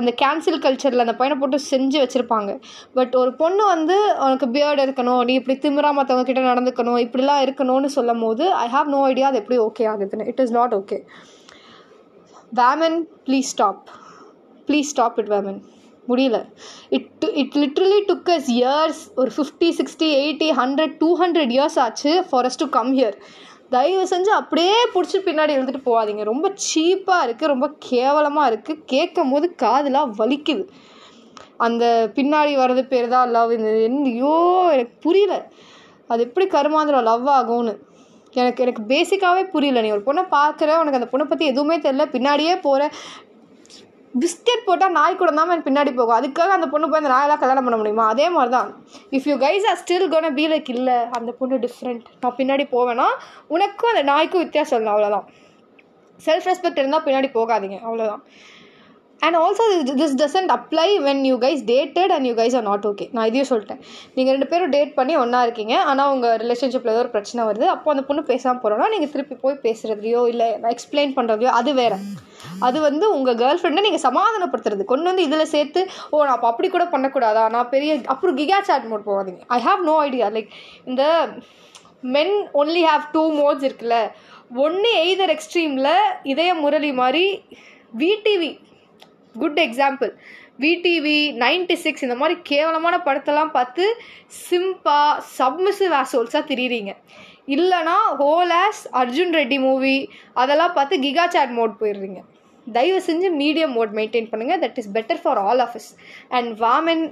[0.00, 2.50] அந்த கேன்சல் கல்ச்சரில் அந்த பையனை போட்டு செஞ்சு வச்சுருப்பாங்க.
[2.94, 3.96] பட் ஒரு பொண்ணு வந்து
[4.26, 8.90] உனக்கு பியர்டு இருக்கணும் நீ இப்படி திமிரா மற்றவங்க கிட்ட நடந்துக்கணும் இப்படிலாம் இருக்கணும்னு சொல்லும் போது ஐ ஹாவ்
[8.96, 10.28] நோ ஐடியா அது எப்படி ஓகே ஆகுதுன்னு.
[10.32, 10.98] It is not okay
[12.60, 13.84] women please stop
[14.68, 15.60] please stop it women
[16.10, 16.38] முடியல.
[16.96, 22.12] It it literally took us years ஒரு fifty sixty eighty hundred two hundred years ஆச்சு
[22.30, 23.16] for us to come here
[23.74, 26.24] தயவு செஞ்சு அப்படியே பிடிச்சி பின்னாடி எழுதிட்டு போகாதீங்க.
[26.30, 30.64] ரொம்ப சீப்பாக இருக்குது ரொம்ப கேவலமாக இருக்குது கேட்கும் போது காதெலாம் வலிக்குது.
[31.66, 31.84] அந்த
[32.16, 33.70] பின்னாடி வர்றது பேர் தான் லவ் இந்த
[34.10, 34.34] ஐயோ
[34.74, 35.34] எனக்கு புரியல.
[36.10, 37.74] அது எப்படி கருமாந்திரம் லவ் ஆகும்னு.
[38.40, 39.82] எனக்கு எனக்கு பேசிக்காகவே புரியல.
[39.84, 42.88] நீ ஒரு பொண்ணை பார்க்குற உனக்கு அந்த பொண்ணை பற்றி எதுவுமே தெரில பின்னாடியே போகிற
[44.22, 46.16] பிஸ்கெட் போட்டால் நாய் கூட தான் எனக்கு பின்னாடி போகும்.
[46.16, 48.06] அதுக்காக அந்த பொண்ணு போய் அந்த நாயெல்லாம் கல்யாணம் பண்ண முடியுமா?
[48.14, 48.68] அதே மாதிரி தான்
[49.16, 53.06] if you guys are still gonna be like இல்லை அந்த பொண்ணு டிஃப்ரெண்ட் நான் பின்னாடி போவேன்னா
[53.54, 54.92] உனக்கும் அந்த நாய்க்கும் வித்தியாசம் இல்லை.
[54.94, 55.26] அவ்வளோதான்
[56.26, 57.78] செல்ஃப் ரெஸ்பெக்ட் இருந்தால் பின்னாடி போகாதீங்க.
[57.86, 58.22] அவ்வளோதான்
[59.26, 59.64] and also
[60.00, 63.48] this doesn't apply when you guys dated and you guys are not okay நான் இதையும்
[63.50, 63.80] சொல்லிட்டேன்.
[64.16, 65.74] நீங்கள் ரெண்டு பேரும் டேட் பண்ணி ஒன்றா இருக்கீங்க.
[65.90, 67.66] ஆனால் உங்கள் ரிலேஷன்ஷிப்பில் ஏதோ ஒரு பிரச்சனை வருது.
[67.74, 71.98] அப்போ அந்த பொண்ணு பேசாமல் போகிறோன்னா நீங்கள் திருப்பி போய் பேசுகிறதையோ இல்லை எக்ஸ்பிளைன் பண்ணுறதையோ அது வேறு.
[72.68, 74.84] அது வந்து உங்கள் கேர்ள் ஃப்ரெண்டை நீங்கள் சமாதானப்படுத்துறது.
[74.92, 77.44] கொண்டு வந்து இதில் சேர்த்து ஓ நான் அப்போ அப்படி கூட பண்ணக்கூடாதா?
[77.56, 79.42] நான் பெரிய அப்புறம் கிகா சாட் மோட் போகாதீங்க.
[79.56, 80.50] I have no idea like
[80.90, 81.04] இந்த
[82.16, 83.98] men only have two modes இருக்குல்ல.
[84.64, 85.92] ஒன்று எய்தர் எக்ஸ்ட்ரீமில்
[86.32, 87.26] இதய முரளி மாதிரி
[88.00, 88.52] VTV
[89.34, 90.10] good example
[90.62, 93.84] VTV ninety six இந்த மாதிரி கேவலமான படத்தெல்லாம் பார்த்து
[94.48, 95.00] சிம்பா
[95.38, 96.92] சப்மிசிவ் ஆசோல்ஸாக திரியிறீங்க.
[97.54, 99.96] இல்லைனா ஹோலாஸ் அர்ஜுன் ரெட்டி மூவி
[100.42, 102.20] அதெல்லாம் பார்த்து கிகா சாட் மோட் போயிடுறீங்க.
[102.66, 105.90] தயவு செஞ்சு மீடியம் மோட் மெயின்டைன் பண்ணுங்கள் that is better for all of us
[106.38, 107.04] and women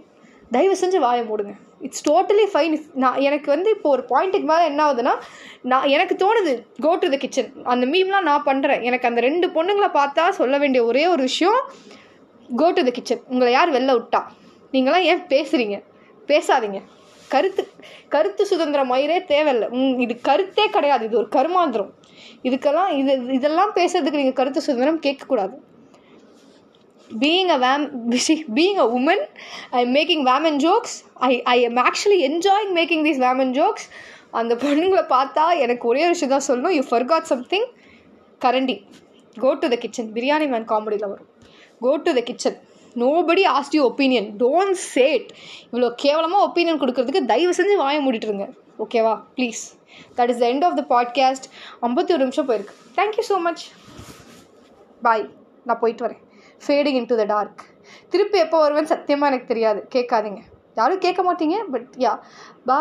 [0.56, 1.52] தயவு செஞ்சு வாயை மூடுங்க.
[1.86, 5.14] இட்ஸ் டோட்டலி ஃபைன் நான் எனக்கு வந்து இப்போ ஒரு பாயிண்ட்டுக்கு மேலே என்ன ஆகுதுன்னா
[5.72, 6.52] நான் எனக்கு தோணுது
[6.84, 10.82] கோ டு த கிச்சன் அந்த மீம்லாம் நான் பண்ணுறேன் எனக்கு அந்த ரெண்டு பொண்ணுங்களை பார்த்தா சொல்ல வேண்டிய
[10.90, 11.60] ஒரே ஒரு விஷயம்
[12.58, 14.20] கோ டு த கிச்சன் உங்களை யார் வெளில விட்டா?
[14.72, 15.76] நீங்களாம் ஏன் பேசுகிறீங்க
[16.30, 16.80] பேசாதீங்க.
[17.28, 17.62] கருத்து
[18.14, 19.68] கருத்து சுதந்திர மயிரே தேவையில்லை.
[19.76, 21.04] உம், இது கருத்தே கிடையாது.
[21.08, 21.90] இது ஒரு கருமாந்திரம்.
[22.48, 25.56] இதுக்கெல்லாம் இது இதெல்லாம் பேசுறதுக்கு நீங்கள் கருத்து சுதந்திரம் கேட்கக்கூடாது.
[27.22, 27.84] Being woman
[28.56, 29.22] being a woman
[29.76, 30.96] I am making women jokes
[31.30, 33.86] I I am actually enjoying making these women jokes
[34.40, 36.74] அந்த பொண்ணுங்களை பார்த்தா எனக்கு ஒரே விஷயம் தான் சொல்லணும்.
[36.76, 37.66] யூ ஃபர்காட் சம்திங்
[38.44, 38.76] கரண்டி.
[39.36, 41.29] Go to the kitchen Biryani man காமெடியில் வரும்.
[41.84, 42.58] Go to the kitchen
[43.02, 45.28] nobody asked you opinion don't said
[45.70, 48.46] இவ்வளோ கேவலமாக ஒப்பீனியன் கொடுக்கறதுக்கு தயவு செஞ்சு வாய மூடிட்டுருங்க
[48.84, 49.62] ஓகேவா please
[50.18, 51.46] that is the end of the podcast
[51.86, 52.74] ஐம்பத்தி ஒரு நிமிஷம் போயிருக்கு.
[52.98, 53.64] தேங்க்யூ ஸோ மச்
[55.06, 55.24] பாய்
[55.68, 56.22] நான் போயிட்டு வரேன்.
[56.66, 57.62] Fading in to the dark
[58.12, 59.80] திருப்பி எப்போ வருவேன்னு சத்தியமாக எனக்கு தெரியாது.
[59.94, 60.40] கேட்காதீங்க.
[60.78, 62.12] யாரும் கேட்க மாட்டீங்க பட் யா
[62.68, 62.78] பா